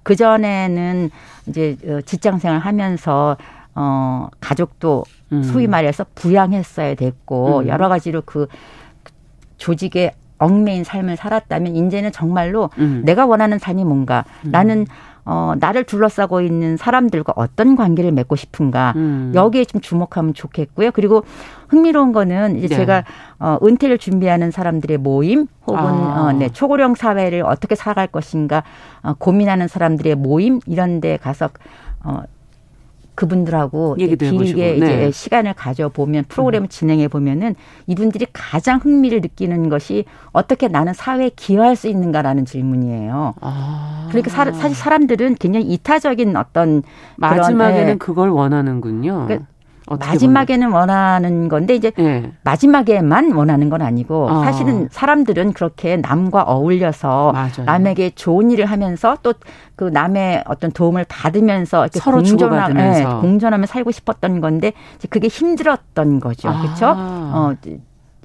[0.03, 1.11] 그 전에는
[1.47, 3.38] 이제 어, 직장 생활 하면서
[3.76, 5.43] 어, 가족도 음.
[5.43, 7.67] 소위 말해서 부양했어야 됐고 음.
[7.67, 8.47] 여러 가지로 그
[9.57, 13.01] 조직의 얽매인 삶을 살았다면 이제는 정말로 음.
[13.05, 14.51] 내가 원하는 삶이 뭔가 음.
[14.51, 14.88] 나는
[15.32, 19.32] 어, 나를 둘러싸고 있는 사람들과 어떤 관계를 맺고 싶은가 음.
[19.36, 20.90] 여기에 좀 주목하면 좋겠고요.
[20.90, 21.24] 그리고
[21.68, 22.76] 흥미로운 거는 이제 네.
[22.78, 23.04] 제가
[23.38, 26.24] 어, 은퇴를 준비하는 사람들의 모임 혹은 아.
[26.24, 28.64] 어, 네, 초고령 사회를 어떻게 살아갈 것인가
[29.04, 31.50] 어, 고민하는 사람들의 모임 이런 데 가서
[32.04, 32.24] 어,
[33.20, 35.11] 그분들하고 길게 이제 네.
[35.11, 36.70] 시간을 가져 보면 프로그램을 음.
[36.70, 37.53] 진행해 보면은
[37.86, 43.34] 이분들이 가장 흥미를 느끼는 것이 어떻게 나는 사회에 기여할 수 있는가라는 질문이에요.
[43.41, 44.07] 아.
[44.09, 46.82] 그러니까 사, 사실 사람들은 굉장히 이타적인 어떤
[47.17, 49.26] 마지막에는 그런, 그걸 원하는군요.
[49.28, 49.47] 그러니까
[49.98, 52.32] 마지막에는 원하는 건데 이제 네.
[52.44, 54.44] 마지막에만 원하는 건 아니고 어.
[54.44, 57.66] 사실은 사람들은 그렇게 남과 어울려서 맞아요.
[57.66, 59.34] 남에게 좋은 일을 하면서 또
[59.80, 65.30] 그 남의 어떤 도움을 받으면서 이렇게 서로 공존하, 네, 공존하며 살고 싶었던 건데 이제 그게
[65.30, 66.50] 힘들었던 거죠.
[66.50, 66.62] 아.
[66.62, 66.94] 그렇죠?
[66.98, 67.54] 어,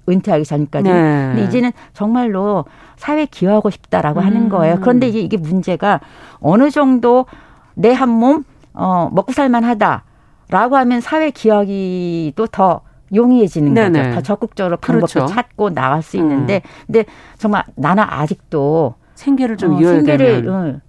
[0.09, 0.89] 은퇴하기 전까지.
[0.89, 0.93] 네.
[0.93, 2.65] 근데 이제는 정말로
[2.97, 4.27] 사회에 기여하고 싶다라고 음.
[4.27, 4.79] 하는 거예요.
[4.81, 6.01] 그런데 이제 이게 문제가
[6.41, 7.27] 어느 정도
[7.75, 8.43] 내 한 몸,
[8.73, 10.03] 어, 먹고 살만 하다.
[10.49, 12.82] 라고 하면 사회 기억이 또더
[13.14, 14.03] 용이해지는 네네.
[14.03, 14.14] 거죠.
[14.14, 15.26] 더 적극적으로 방법을 그렇죠.
[15.26, 16.86] 찾고 나갈 수 있는데, 음.
[16.86, 17.05] 근데
[17.38, 20.76] 정말 나는 아직도 생계를 좀 어, 생계를 되면.
[20.76, 20.80] 어,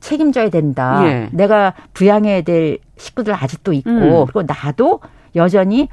[0.00, 1.00] 책임져야 된다.
[1.06, 1.28] 예.
[1.32, 4.24] 내가 부양해야 될 식구들 아직도 있고, 음.
[4.26, 5.00] 그리고 나도
[5.34, 5.88] 여전히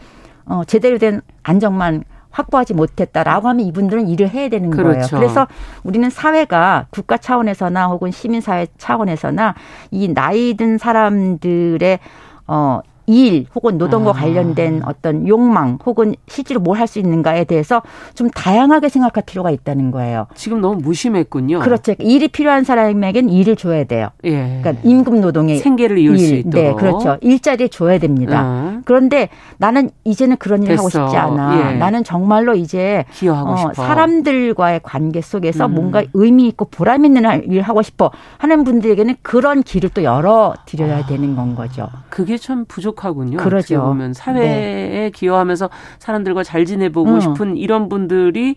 [0.45, 4.91] 어, 제대로 된 안정만 확보하지 못했다라고 하면 이분들은 일을 해야 되는 그렇죠.
[4.91, 5.07] 거예요.
[5.11, 5.47] 그래서
[5.83, 9.55] 우리는 사회가 국가 차원에서나 혹은 시민사회 차원에서나
[9.91, 11.99] 이 나이 든 사람들의
[12.47, 12.79] 어,
[13.11, 14.13] 일 혹은 노동과 아.
[14.13, 17.81] 관련된 어떤 욕망 혹은 실제로 뭘 할 수 있는가에 대해서
[18.15, 20.27] 좀 다양하게 생각할 필요가 있다는 거예요.
[20.35, 21.59] 지금 너무 무심했군요.
[21.59, 21.93] 그렇죠.
[21.99, 24.07] 일이 필요한 사람에겐 일을 줘야 돼요.
[24.23, 24.59] 예.
[24.61, 26.19] 그러니까 임금 노동의 생계를 이을 일.
[26.19, 26.53] 수 있도록.
[26.55, 27.17] 네, 그렇죠.
[27.21, 28.41] 일자리 줘야 됩니다.
[28.43, 28.81] 어.
[28.85, 31.71] 그런데 나는 이제는 그런 일을 하고 싶지 않아.
[31.73, 31.77] 예.
[31.77, 33.73] 나는 정말로 이제 기여하고 어, 싶어.
[33.73, 35.75] 사람들과의 관계 속에서 음.
[35.75, 40.99] 뭔가 의미 있고 보람 있는 일을 하고 싶어 하는 분들에게는 그런 길을 또 열어 드려야
[40.99, 41.05] 아.
[41.05, 41.87] 되는 건 거죠.
[42.09, 43.37] 그게 참 부족 한 부족하군요.
[43.37, 43.81] 그러죠.
[43.81, 45.11] 보면 사회에 네.
[45.13, 47.19] 기여하면서 사람들과 잘 지내보고 음.
[47.19, 48.55] 싶은 이런 분들이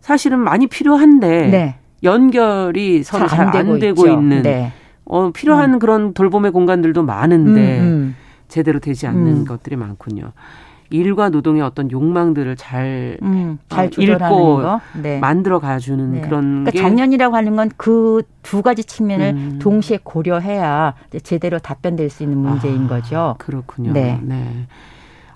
[0.00, 1.76] 사실은 많이 필요한데 네.
[2.02, 4.72] 연결이 서로 잘안 되고, 되고 있는 네.
[5.04, 5.78] 어, 필요한 음.
[5.78, 8.16] 그런 돌봄의 공간들도 많은데 음, 음.
[8.48, 9.44] 제대로 되지 않는 음.
[9.44, 10.32] 것들이 많군요.
[10.90, 14.62] 일과 노동의 어떤 욕망들을 잘, 음, 잘 어, 읽고
[15.00, 15.18] 네.
[15.20, 16.20] 만들어 가주는 네.
[16.20, 19.58] 그런 그러니까 정년이라고 하는 건 그 두 가지 측면을 음.
[19.60, 23.36] 동시에 고려해야 제대로 답변될 수 있는 문제인 아, 거죠.
[23.38, 23.92] 그렇군요.
[23.92, 24.18] 네.
[24.22, 24.66] 네.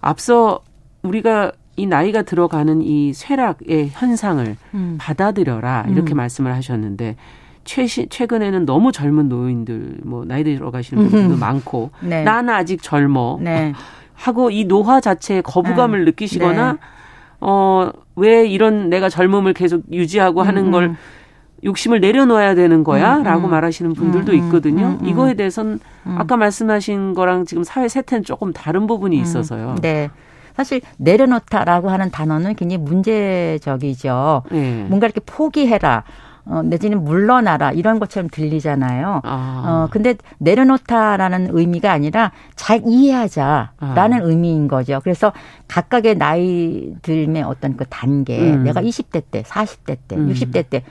[0.00, 0.61] 앞서
[1.02, 4.96] 우리가 이 나이가 들어가는 이 쇠락의 현상을 음.
[5.00, 6.16] 받아들여라 이렇게 음.
[6.16, 7.16] 말씀을 하셨는데
[7.64, 12.22] 최시, 최근에는 너무 젊은 노인들 뭐 나이 들어가시는 분들도 많고 네.
[12.22, 13.72] 나는 아직 젊어 네.
[14.14, 16.04] 하고 이 노화 자체에 거부감을 네.
[16.06, 16.78] 느끼시거나 네.
[17.40, 20.96] 어왜 이런 내가 젊음을 계속 유지하고 하는 걸 음.
[21.64, 23.18] 욕심을 내려놓아야 되는 거야?
[23.18, 23.50] 음, 라고 음.
[23.50, 24.98] 말하시는 분들도 음, 음 있거든요.
[25.00, 29.76] 음, 이거에 대해서는 아까 말씀하신 거랑 지금 사회 세태는 조금 다른 부분이 있어서요.
[29.80, 30.10] 네.
[30.54, 34.42] 사실 내려놓다라고 하는 단어는 굉장히 문제적이죠.
[34.50, 34.86] 네.
[34.88, 36.04] 뭔가 이렇게 포기해라.
[36.47, 39.20] 어, 내지는 물러나라 이런 것처럼 들리잖아요.
[39.24, 39.62] 아.
[39.66, 44.24] 어, 근데 내려놓다라는 의미가 아니라 잘 이해하자라는 아.
[44.24, 45.01] 의미인 거죠.
[45.03, 45.32] 그래서
[45.68, 48.64] 각각의 나이 들의 어떤 그 단계, 음.
[48.64, 50.28] 내가 20대 때, 40대 때, 음.
[50.30, 50.84] 60대 때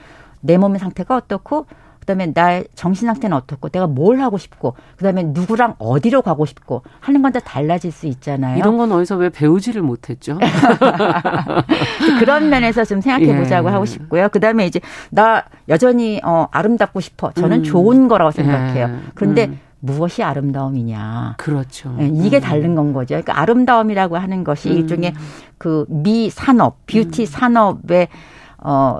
[0.43, 1.65] 내 몸의 상태가 어떻고
[2.03, 7.21] 그다음에 나의 정신 상태는 어떻고 내가 뭘 하고 싶고 그다음에 누구랑 어디로 가고 싶고 하는
[7.21, 8.57] 건 다 달라질 수 있잖아요.
[8.59, 10.37] 이런 건 어디서 왜 배우지를 못했죠?
[12.19, 13.71] 그런 면에서 좀 생각해 보자고 예.
[13.73, 14.29] 하고 싶고요.
[14.29, 14.79] 그다음에 이제
[15.09, 17.31] 나 여전히 어 아름답고 싶어.
[17.33, 17.63] 저는 음.
[17.63, 18.87] 좋은 거라고 생각해요.
[18.87, 18.99] 예.
[19.15, 19.59] 그런데 음.
[19.79, 21.35] 무엇이 아름다움이냐.
[21.37, 21.93] 그렇죠.
[21.97, 22.41] 네, 이게 음.
[22.41, 23.07] 다른 건 거죠.
[23.15, 24.77] 그러니까 아름다움이라고 하는 것이 음.
[24.77, 25.13] 일종의
[25.57, 27.25] 그 미 산업, 뷰티 음.
[27.25, 28.07] 산업의
[28.63, 28.97] 어,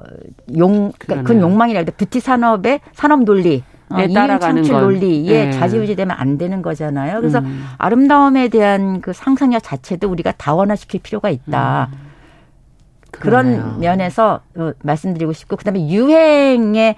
[0.57, 3.63] 용, 그러니까 그 욕망이라 해도 뷰티 산업의 산업 논리.
[3.89, 5.51] 어, 네, 따라가는 창출 논리에 네.
[5.51, 7.19] 좌지우지되면 안 되는 거잖아요.
[7.19, 7.65] 그래서 음.
[7.77, 11.89] 아름다움에 대한 그 상상력 자체도 우리가 다원화시킬 필요가 있다.
[11.91, 11.97] 음.
[13.11, 16.95] 그런 면에서 어, 말씀드리고 싶고 그 다음에 유행에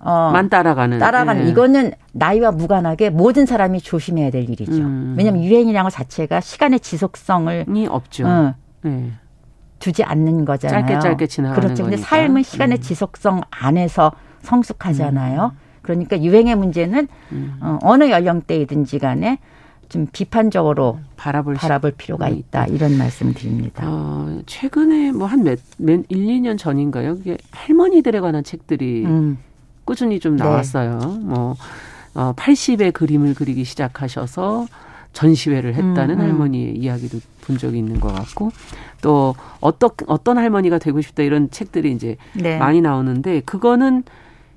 [0.00, 1.50] 어, 만 따라가는 따라가는 네.
[1.50, 4.82] 이거는 나이와 무관하게 모든 사람이 조심해야 될 일이죠.
[4.82, 5.14] 음.
[5.16, 8.26] 왜냐하면 유행이라는 것 자체가 시간의 지속성을 없죠.
[8.26, 9.12] 어, 네.
[9.78, 10.86] 두지 않는 거잖아요.
[10.86, 11.82] 짧게 짧게 지나가는 그렇죠.
[11.84, 12.80] 근데 삶은 시간의 음.
[12.82, 14.12] 지속성 안에서
[14.42, 15.52] 성숙하잖아요.
[15.54, 15.58] 음.
[15.82, 17.56] 그러니까 유행의 문제는 음.
[17.60, 19.38] 어, 어느 연령대이든지 간에
[19.88, 22.66] 좀 비판적으로 바라볼, 바라볼 필요가 있다.
[22.66, 23.84] 이런 말씀 드립니다.
[23.86, 27.16] 어, 최근에 뭐 한 몇, 몇 1, 2년 전인가요?
[27.16, 29.38] 그게 할머니들에 관한 책들이 음.
[29.86, 30.44] 꾸준히 좀 네.
[30.44, 30.98] 나왔어요.
[30.98, 31.06] 네.
[31.24, 31.56] 뭐,
[32.14, 34.66] 어, 80의 그림을 그리기 시작하셔서
[35.14, 36.20] 전시회를 했다는 음, 음.
[36.20, 37.18] 할머니의 이야기도
[37.48, 38.52] 본 적이 있는 것 같고
[39.00, 42.58] 또 어떤 어떤 할머니가 되고 싶다 이런 책들이 이제 네.
[42.58, 44.04] 많이 나오는데 그거는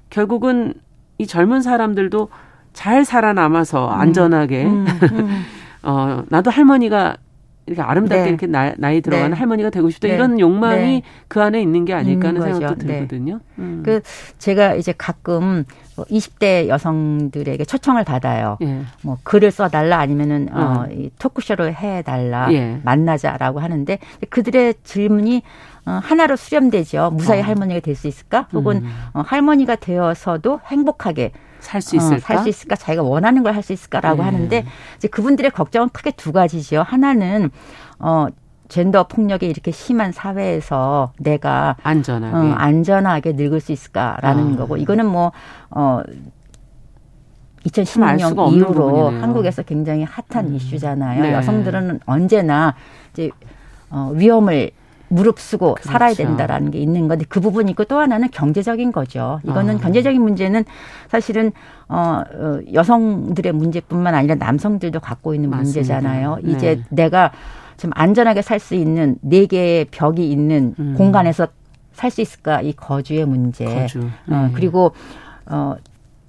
[0.09, 0.73] 결국은
[1.17, 2.29] 이 젊은 사람들도
[2.73, 3.99] 잘 살아남아서 음.
[3.99, 5.43] 안전하게 음, 음,
[5.83, 7.17] 어 나도 할머니가
[7.65, 8.29] 이렇게 아름답게 네.
[8.29, 9.37] 이렇게 나, 나이 들어가는 네.
[9.37, 10.15] 할머니가 되고 싶다 네.
[10.15, 11.03] 이런 욕망이 네.
[11.29, 12.99] 그 안에 있는 게 아닐까 하는 생각도 네.
[12.99, 13.39] 들거든요.
[13.59, 13.83] 음.
[13.85, 14.01] 그
[14.37, 15.63] 제가 이제 가끔
[16.09, 18.57] 20대 뭐 여성들에게 초청을 받아요.
[18.61, 18.81] 예.
[19.01, 22.79] 뭐 글을 써달라 아니면은 어, 어이 토크쇼를 해달라 예.
[22.83, 23.97] 만나자라고 하는데
[24.29, 25.43] 그들의 질문이
[25.85, 27.11] 어, 하나로 수렴되죠.
[27.13, 27.43] 무사히 어.
[27.43, 28.47] 할머니가 될 수 있을까?
[28.53, 28.91] 혹은 음.
[29.13, 32.15] 어, 할머니가 되어서도 행복하게 살수 있을까?
[32.15, 32.75] 어, 살수 있을까?
[32.75, 34.23] 자기가 원하는 걸 할 수 있을까라고 네.
[34.23, 34.65] 하는데
[34.97, 36.81] 이제 그분들의 걱정은 크게 두 가지지요.
[36.83, 37.49] 하나는
[37.99, 38.27] 어
[38.71, 44.57] 젠더 폭력이 이렇게 심한 사회에서 내가 안전하게 어, 안전하게 늙을 수 있을까라는 아.
[44.57, 45.31] 거고 이거는 뭐
[45.71, 46.01] 어
[47.65, 49.21] 2016년 이후로 부분이네요.
[49.21, 50.55] 한국에서 굉장히 핫한 음.
[50.55, 51.21] 이슈잖아요.
[51.21, 51.33] 네.
[51.33, 52.73] 여성들은 언제나
[53.13, 53.29] 이제
[53.89, 54.71] 어, 위험을
[55.09, 55.89] 무릅쓰고 그렇죠.
[55.89, 59.41] 살아야 된다라는 게 있는 건데 그 부분이 있고 또 하나는 경제적인 거죠.
[59.43, 59.79] 이거는 아.
[59.79, 60.63] 경제적인 문제는
[61.09, 61.51] 사실은
[61.87, 65.79] 어, 어 여성들의 문제뿐만 아니라 남성들도 갖고 있는 맞습니다.
[65.79, 66.37] 문제잖아요.
[66.41, 66.51] 네.
[66.51, 67.31] 이제 내가
[67.81, 70.93] 좀 안전하게 살 수 있는 네 개의 벽이 있는 음.
[70.95, 71.47] 공간에서
[71.93, 73.65] 살 수 있을까 이 거주의 문제.
[73.65, 74.01] 거주.
[74.01, 74.35] 어, 네.
[74.35, 74.91] 어, 그리고
[75.47, 75.75] 어,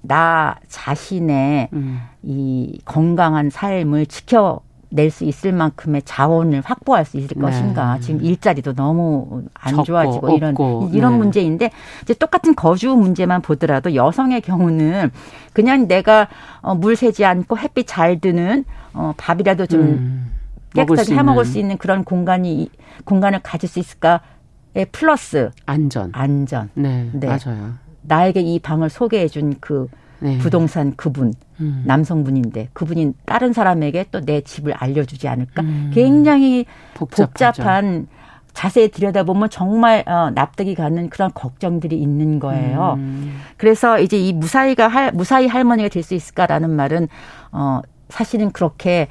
[0.01, 1.99] 나 자신의 음.
[2.23, 7.41] 이 건강한 삶을 지켜 낼수 있을 만큼의 자원을 확보할 수 있을 네.
[7.41, 7.99] 것인가.
[7.99, 10.89] 지금 일자리도 너무 안 좋아지고 이런 없고.
[10.91, 11.17] 이런 네.
[11.19, 11.69] 문제인데
[12.01, 15.11] 이제 똑같은 거주 문제만 보더라도 여성의 경우는
[15.53, 16.27] 그냥 내가
[16.61, 20.31] 어, 물 새지 않고 햇빛 잘 드는 어, 밥이라도 좀 음,
[20.73, 22.69] 깨끗하게 해 먹을 수 있는 그런 공간이
[23.05, 26.09] 공간을 가질 수 있을까에 플러스 안전.
[26.13, 26.69] 안전.
[26.73, 27.27] 네, 네.
[27.27, 27.73] 맞아요.
[28.01, 29.87] 나에게 이 방을 소개해 준그
[30.19, 30.37] 네.
[30.39, 31.83] 부동산 그분 음.
[31.85, 35.61] 남성분인데 그분이 다른 사람에게 또 내 집을 알려주지 않을까?
[35.61, 35.91] 음.
[35.93, 37.27] 굉장히 복잡하죠.
[37.27, 38.07] 복잡한
[38.53, 42.95] 자세히 들여다보면 정말 어, 납득이 가는 그런 걱정들이 있는 거예요.
[42.97, 43.39] 음.
[43.57, 47.07] 그래서 이제 이 무사히가 할, 무사히 할머니가 될 수 있을까라는 말은
[47.51, 49.07] 어, 사실은 그렇게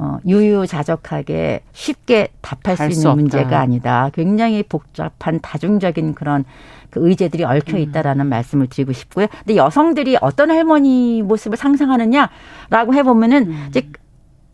[0.00, 4.10] 어, 유유자적하게 쉽게 답할 수 있는 수 문제가 아니다.
[4.14, 6.44] 굉장히 복잡한 다중적인 그런
[6.90, 7.82] 그 의제들이 얽혀 음.
[7.82, 8.28] 있다라는 음.
[8.28, 9.26] 말씀을 드리고 싶고요.
[9.44, 13.66] 근데 여성들이 어떤 할머니 모습을 상상하느냐라고 해보면은 음.
[13.70, 13.90] 이제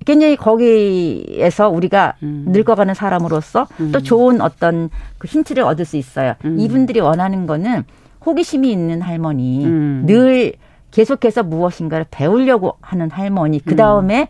[0.07, 2.47] 굉장히 거기에서 우리가 음.
[2.49, 3.93] 늙어가는 사람으로서 음.
[3.93, 4.89] 또 좋은 어떤
[5.19, 6.35] 그 힌트를 얻을 수 있어요.
[6.47, 6.59] 음.
[6.59, 7.85] 이분들이 원하는 거는
[8.25, 10.55] 호기심이 있는 할머니, 늘
[10.91, 14.29] 계속해서 무엇인가를 배우려고 하는 할머니, 그 다음에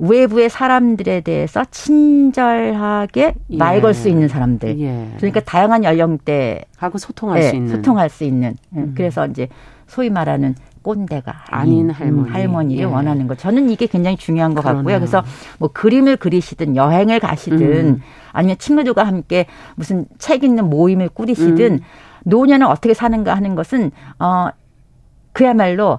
[0.00, 3.56] 외부의 사람들에 대해서 친절하게 예.
[3.56, 4.80] 말걸 수 있는 사람들.
[4.80, 5.08] 예.
[5.18, 7.76] 그러니까 다양한 연령대 하고 소통할 네, 수 있는.
[7.76, 8.56] 소통할 수 있는.
[8.74, 8.94] 음.
[8.96, 9.48] 그래서 이제
[9.86, 12.30] 소위 말하는 꼰대가 아닌, 아닌 할머니.
[12.30, 12.84] 할머니를 예.
[12.86, 13.34] 원하는 거.
[13.34, 14.78] 저는 이게 굉장히 중요한 것 그러네요.
[14.82, 14.98] 같고요.
[14.98, 15.22] 그래서
[15.58, 18.00] 뭐 그림을 그리시든 여행을 가시든 음.
[18.32, 19.44] 아니면 친구들과 함께
[19.76, 21.80] 무슨 책 읽는 모임을 꾸리시든 음.
[22.24, 24.48] 노년을 어떻게 사는가 하는 것은 어
[25.32, 25.98] 그야말로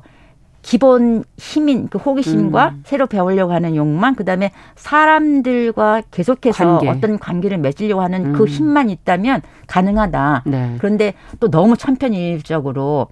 [0.61, 2.83] 기본 힘인 그 호기심과 음.
[2.85, 6.89] 새로 배우려고 하는 욕망, 그 다음에 사람들과 계속해서 관계.
[6.89, 8.33] 어떤 관계를 맺으려고 하는 그 음.
[8.33, 10.43] 그 힘만 있다면 가능하다.
[10.45, 10.75] 네.
[10.77, 13.07] 그런데 또 너무 천편일적으로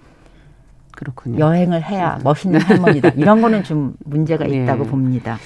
[0.95, 1.39] 그렇군요.
[1.39, 2.21] 여행을 해야 음.
[2.23, 3.09] 멋있는 할머니다.
[3.15, 4.63] 이런 거는 좀 문제가 예.
[4.63, 5.37] 있다고 봅니다.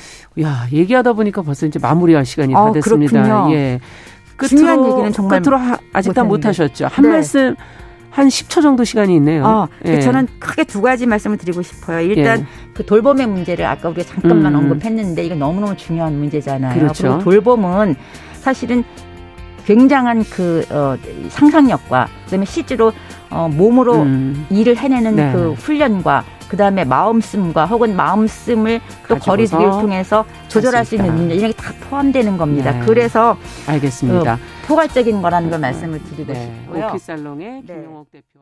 [0.42, 3.22] 야, 얘기하다 보니까 벌써 이제 마무리할 시간이 어, 다 됐습니다.
[3.24, 3.56] 그렇군요.
[3.56, 3.80] 예.
[4.36, 6.88] 끝으로, 중요한 얘기는 정말 끝으로 하, 아직 다 못 하셨죠.
[6.88, 7.12] 한 네.
[7.12, 7.56] 말씀
[8.14, 9.44] 한 10초 정도 시간이 있네요.
[9.44, 10.00] 어, 예.
[10.00, 12.00] 저는 크게 두 가지 말씀을 드리고 싶어요.
[12.02, 12.46] 일단 예.
[12.74, 14.60] 그 돌봄의 문제를 아까 우리가 잠깐만 음.
[14.60, 16.80] 언급했는데 이거 너무너무 중요한 문제잖아요.
[16.80, 17.04] 그렇죠.
[17.04, 17.96] 그리고 돌봄은
[18.36, 18.84] 사실은
[19.66, 20.96] 굉장한 그 어,
[21.30, 22.94] 상상력과 그다음에 실제로
[23.32, 24.46] 어, 몸으로 음.
[24.52, 25.32] 일을 해내는 네.
[25.32, 31.58] 그 훈련과 그다음에 마음씀과 혹은 마음씀을 또 거리두기를 통해서 조절할 수, 있는 능력 이런 게
[31.58, 32.72] 다 포함되는 겁니다.
[32.74, 32.86] 네.
[32.86, 34.34] 그래서 알겠습니다.
[34.34, 36.46] 어, 포괄적인 거라는 걸 말씀을 드리고 네.
[36.64, 36.88] 싶고요.
[36.88, 37.76] 오키살롱의 네.
[37.76, 38.33] 김용옥 대표.